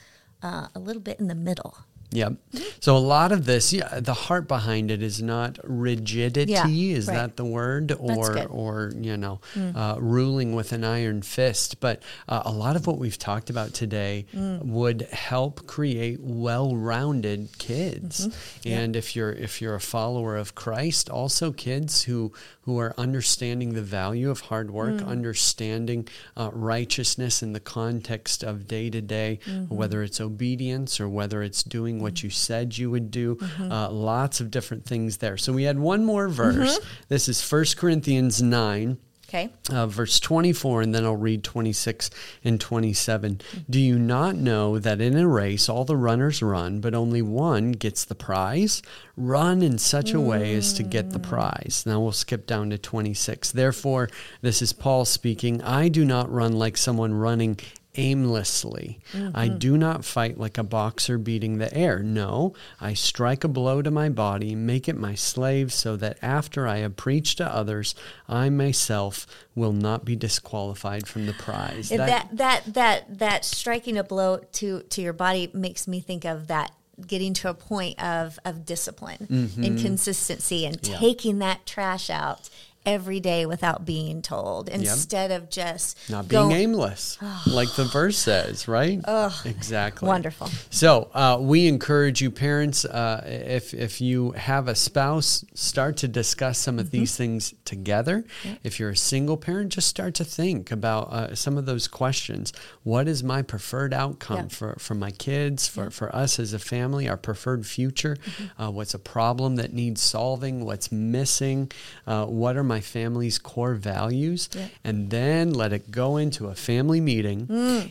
uh, 0.44 0.68
a 0.76 0.80
little 0.80 1.02
bit 1.02 1.20
in 1.20 1.28
the 1.28 1.36
middle. 1.36 1.78
Yep. 2.14 2.34
So 2.82 2.98
a 2.98 3.00
lot 3.00 3.32
of 3.32 3.46
this, 3.46 3.72
yeah, 3.72 4.00
the 4.02 4.14
heart 4.14 4.48
behind 4.48 4.92
it 4.92 5.02
is 5.02 5.22
not 5.22 5.58
rigidity. 5.64 6.52
Yeah, 6.52 6.68
is 6.68 7.08
right. 7.08 7.16
that 7.16 7.38
the 7.38 7.46
word, 7.46 7.92
or. 7.94 8.36
Mm. 8.36 8.54
or 8.54 8.92
you 9.00 9.16
know, 9.18 9.40
uh, 9.76 9.96
ruling 10.00 10.54
with 10.54 10.72
an 10.74 10.84
iron 10.84 11.22
fist? 11.22 11.80
But 11.80 12.04
uh, 12.28 12.42
a 12.46 12.52
lot 12.52 12.76
of 12.76 12.86
what 12.88 12.98
we've 12.98 13.18
talked 13.18 13.50
about 13.50 13.74
today 13.74 14.26
Mm. 14.36 14.64
would 14.66 15.02
help 15.12 15.66
create 15.68 16.20
well-rounded 16.22 17.58
kids. 17.58 18.28
Mm-hmm. 18.28 18.70
And 18.70 18.96
if 18.96 19.16
you're 19.16 19.32
if 19.32 19.62
you're 19.62 19.76
a 19.76 19.80
follower 19.82 20.38
of 20.38 20.54
Christ, 20.56 21.10
also 21.10 21.52
kids 21.52 22.04
who 22.04 22.34
who 22.62 22.78
are 22.80 22.94
understanding 22.98 23.74
the 23.74 23.82
value 23.82 24.30
of 24.30 24.42
hard 24.42 24.70
work, 24.72 24.96
Mm. 25.02 25.08
understanding 25.08 26.08
uh, 26.38 26.50
righteousness 26.54 27.42
in 27.42 27.54
the 27.54 27.60
context 27.60 28.44
of 28.44 28.68
day 28.68 28.90
to 28.90 29.02
day, 29.02 29.40
whether 29.70 30.04
it's 30.04 30.20
obedience 30.22 31.00
or 31.00 31.08
whether 31.10 31.42
it's 31.42 31.64
doing 31.64 32.01
what 32.02 32.24
you 32.24 32.30
said 32.30 32.78
you 32.78 32.90
would 32.92 33.12
do. 33.12 33.36
Mm-hmm. 33.36 33.72
Uh, 33.72 33.90
lots 33.90 34.42
of 34.42 34.52
different 34.52 34.86
things 34.86 35.18
there. 35.18 35.38
So 35.38 35.54
we 35.54 35.64
had 35.64 35.80
one 35.80 36.04
more 36.06 36.28
verse. 36.28 36.80
This 37.08 37.30
is 37.30 37.42
1 37.52 37.66
Corinthians 37.78 38.42
9 38.42 38.98
Okay. 39.34 39.50
uh, 39.70 39.88
verse 39.88 40.20
24, 40.20 40.82
and 40.82 40.94
then 40.94 41.06
I'll 41.06 41.16
read 41.16 41.42
26 41.42 42.10
and 42.44 42.60
27. 42.60 43.40
Do 43.70 43.80
you 43.80 43.98
not 43.98 44.36
know 44.36 44.78
that 44.78 45.00
in 45.00 45.16
a 45.18 45.26
race 45.26 45.70
all 45.70 45.86
the 45.86 45.96
runners 45.96 46.42
run, 46.42 46.82
but 46.82 46.94
only 46.94 47.22
one 47.22 47.72
gets 47.72 48.04
the 48.04 48.14
prize? 48.14 48.82
Run 49.16 49.62
in 49.62 49.78
such 49.78 50.12
a 50.12 50.20
way 50.20 50.54
as 50.56 50.74
to 50.74 50.84
get 50.84 51.12
the 51.12 51.20
prize. 51.20 51.86
Now 51.86 52.02
we'll 52.02 52.12
skip 52.12 52.46
down 52.46 52.72
to 52.72 52.78
26. 52.78 53.54
Therefore, 53.54 54.10
this 54.42 54.62
is 54.62 54.74
Paul 54.74 55.06
speaking 55.06 55.62
I 55.62 55.88
do 55.88 56.04
not 56.04 56.30
run 56.30 56.52
like 56.60 56.76
someone 56.76 57.14
running 57.14 57.58
aimlessly. 57.96 59.00
I 59.34 59.48
do 59.48 59.78
not 59.78 60.06
fight 60.06 60.38
like 60.38 60.58
a 60.58 60.64
boxer 60.64 61.18
beating 61.18 61.58
the 61.58 61.74
air. 61.74 62.00
No, 62.00 62.54
I 62.80 62.94
strike 62.94 63.44
a 63.44 63.48
blow 63.48 63.82
to 63.82 63.92
my 63.92 64.10
body, 64.10 64.56
make 64.56 64.88
it 64.88 64.98
my 64.98 65.16
slave, 65.16 65.72
so 65.74 65.96
that 65.98 66.18
after 66.22 66.68
I 66.68 66.78
have 66.78 66.96
preached 66.96 67.38
to 67.40 67.46
others, 67.54 67.96
I 68.28 68.50
myself 68.50 69.28
will 69.56 69.74
not 69.74 70.06
be 70.06 70.16
disqualified 70.16 71.08
from 71.08 71.26
the 71.26 71.34
prize. 71.34 71.90
that, 71.90 71.98
that 72.08 72.30
that 72.38 72.74
that 72.74 73.20
that 73.20 73.46
striking 73.46 73.98
a 73.98 74.04
blow 74.04 74.38
to 74.54 74.82
to 74.82 75.02
your 75.02 75.14
body 75.14 75.50
makes 75.54 75.88
me 75.88 76.00
think 76.00 76.26
of 76.26 76.48
that 76.48 76.72
getting 77.08 77.34
to 77.34 77.50
a 77.50 77.54
point 77.54 78.02
of 78.04 78.38
of 78.46 78.66
discipline 78.66 79.28
and 79.58 79.80
consistency 79.80 80.66
and 80.66 80.80
Mm-hmm. 80.82 80.92
Yeah. 80.94 81.00
taking 81.00 81.40
that 81.40 81.66
trash 81.66 82.10
out 82.10 82.50
every 82.86 83.20
day 83.20 83.46
without 83.46 83.86
being 83.86 84.22
told 84.22 84.68
instead 84.70 85.30
of 85.32 85.50
just 85.50 85.98
not 86.10 86.28
being 86.28 86.42
going- 86.50 86.56
aimless, 86.56 87.18
like 87.48 87.74
the 87.76 87.86
verse 87.86 88.18
says, 88.18 88.68
right? 88.68 89.00
exactly. 89.46 90.08
Wonderful. 90.08 90.50
So 90.70 91.10
uh, 91.14 91.38
we 91.40 91.68
encourage 91.68 92.22
you, 92.22 92.32
parents, 92.32 92.86
uh, 92.86 93.24
if 93.26 93.74
if 93.74 94.02
you 94.02 94.32
have 94.32 94.68
a 94.68 94.76
spouse, 94.76 95.46
start 95.54 95.98
to 95.98 96.08
discuss 96.08 96.58
some 96.58 96.80
of 96.80 96.92
these 96.92 97.16
things 97.16 97.54
together. 97.66 98.26
If 98.64 98.80
you're 98.80 98.90
a 98.92 98.98
single 98.98 99.38
parent, 99.38 99.72
just 99.74 99.88
start 99.88 100.16
to 100.16 100.24
think 100.24 100.72
about 100.72 101.12
uh, 101.12 101.36
some 101.36 101.58
of 101.58 101.66
those 101.66 101.88
questions. 101.88 102.52
What 102.84 103.08
is 103.08 103.24
my 103.24 103.42
preferred 103.42 103.94
outcome 103.94 104.38
Yeah. 104.38 104.48
for 104.48 104.76
for 104.80 104.96
my 104.96 105.12
kids, 105.12 105.68
for 105.68 105.90
for 105.92 106.14
us 106.16 106.40
as 106.40 106.54
a 106.54 106.60
family, 106.60 107.08
our 107.08 107.18
preferred 107.18 107.66
future? 107.66 108.18
Uh, 108.58 108.72
what's 108.72 108.94
a 108.94 109.00
problem 109.00 109.56
that 109.58 109.74
needs 109.74 110.02
solving? 110.02 110.66
What's 110.66 110.92
missing? 110.92 111.72
Uh, 112.08 112.26
what 112.26 112.58
are 112.58 112.64
my 112.72 112.80
family's 112.80 113.38
core 113.38 113.76
values? 113.76 114.48
Yeah. 114.56 114.68
And 114.84 115.10
then 115.10 115.54
let 115.54 115.74
it 115.74 115.92
go 115.92 116.16
into 116.18 116.48
a 116.48 116.56
family 116.56 117.02
meeting. 117.02 117.40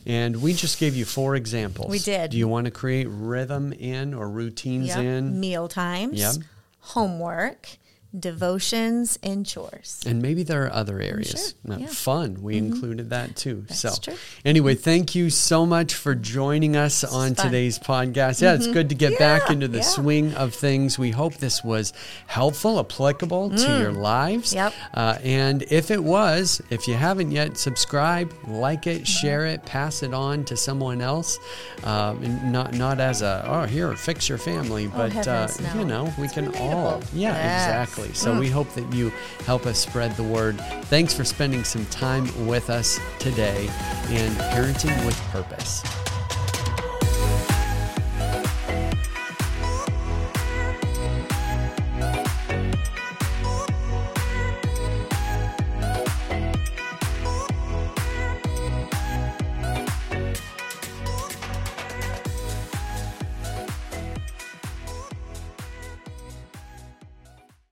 And 0.06 0.40
we 0.40 0.54
just 0.54 0.78
gave 0.80 0.96
you 0.96 1.04
four 1.04 1.36
examples. 1.36 1.88
Mm. 1.88 1.90
We 1.90 1.98
did. 1.98 2.30
Do 2.30 2.38
you 2.38 2.48
want 2.48 2.64
to 2.64 2.70
create 2.70 3.06
rhythm 3.10 3.72
in 3.74 4.14
or 4.14 4.28
routines 4.28 4.88
Yep. 4.88 4.98
in? 4.98 5.38
meal 5.40 5.68
times, 5.68 6.18
Yep. 6.18 6.34
homework, 6.80 7.68
devotions, 8.18 9.18
and 9.22 9.46
chores. 9.46 10.00
And 10.06 10.20
maybe 10.22 10.42
there 10.42 10.64
are 10.66 10.72
other 10.72 11.00
areas. 11.00 11.54
Sure, 11.64 11.74
Uh, 11.74 11.78
yeah. 11.78 11.86
Mm-hmm. 11.86 11.92
Fun. 11.94 12.42
We 12.42 12.56
included 12.56 13.10
that 13.10 13.36
too. 13.36 13.64
That's 13.68 13.80
so, 13.80 13.90
true. 14.00 14.14
anyway, 14.44 14.74
thank 14.74 15.14
you 15.14 15.30
so 15.30 15.64
much 15.66 15.94
for 15.94 16.14
joining 16.14 16.76
us 16.76 17.04
on 17.04 17.10
fun. 17.10 17.30
Mm-hmm. 17.34 17.46
today's 17.48 17.78
podcast. 17.78 18.42
Yeah, 18.42 18.54
it's 18.54 18.66
good 18.66 18.88
to 18.88 18.94
get 18.94 19.18
back 19.18 19.50
into 19.50 19.68
the 19.68 19.78
yeah. 19.78 19.84
swing 19.84 20.34
of 20.34 20.54
things. 20.54 20.98
We 20.98 21.10
hope 21.10 21.34
this 21.34 21.62
was 21.62 21.92
helpful, 22.26 22.78
applicable 22.80 23.50
to 23.50 23.78
your 23.78 23.92
lives. 23.92 24.52
Mm. 24.52 24.56
Yep. 24.56 24.72
Uh, 24.94 25.18
and 25.22 25.62
if 25.70 25.90
it 25.90 26.02
was, 26.02 26.60
if 26.70 26.86
you 26.88 26.94
haven't 26.94 27.30
yet, 27.30 27.56
subscribe, 27.58 28.32
like 28.48 28.82
Mm-hmm. 28.82 29.02
it, 29.02 29.06
share 29.06 29.46
it, 29.46 29.64
pass 29.66 30.02
it 30.02 30.14
on 30.14 30.44
to 30.46 30.56
someone 30.56 31.00
else. 31.02 31.38
Um, 31.84 32.22
and 32.22 32.52
not 32.52 32.72
not 32.74 32.98
as 33.00 33.20
a 33.22 33.42
oh 33.46 33.66
here 33.66 33.94
fix 33.96 34.28
your 34.28 34.38
family, 34.38 34.86
but 34.86 35.14
uh, 35.26 35.46
Oh, 35.48 35.52
heavens, 35.52 35.60
no. 35.74 35.80
you 35.80 35.86
know 35.86 36.12
we 36.18 36.24
It's 36.24 36.34
can 36.34 36.54
all 36.56 37.02
yeah 37.12 37.34
Yes. 37.34 37.66
exactly. 37.66 37.99
So 38.12 38.32
Mm. 38.34 38.40
we 38.40 38.48
hope 38.48 38.72
that 38.74 38.92
you 38.92 39.12
help 39.46 39.66
us 39.66 39.78
spread 39.78 40.16
the 40.16 40.22
word. 40.22 40.60
Thanks 40.84 41.14
for 41.14 41.24
spending 41.24 41.64
some 41.64 41.84
time 41.86 42.28
with 42.46 42.70
us 42.70 42.98
today 43.18 43.64
in 44.10 44.32
Parenting 44.52 45.04
with 45.06 45.16
Purpose. 45.32 45.82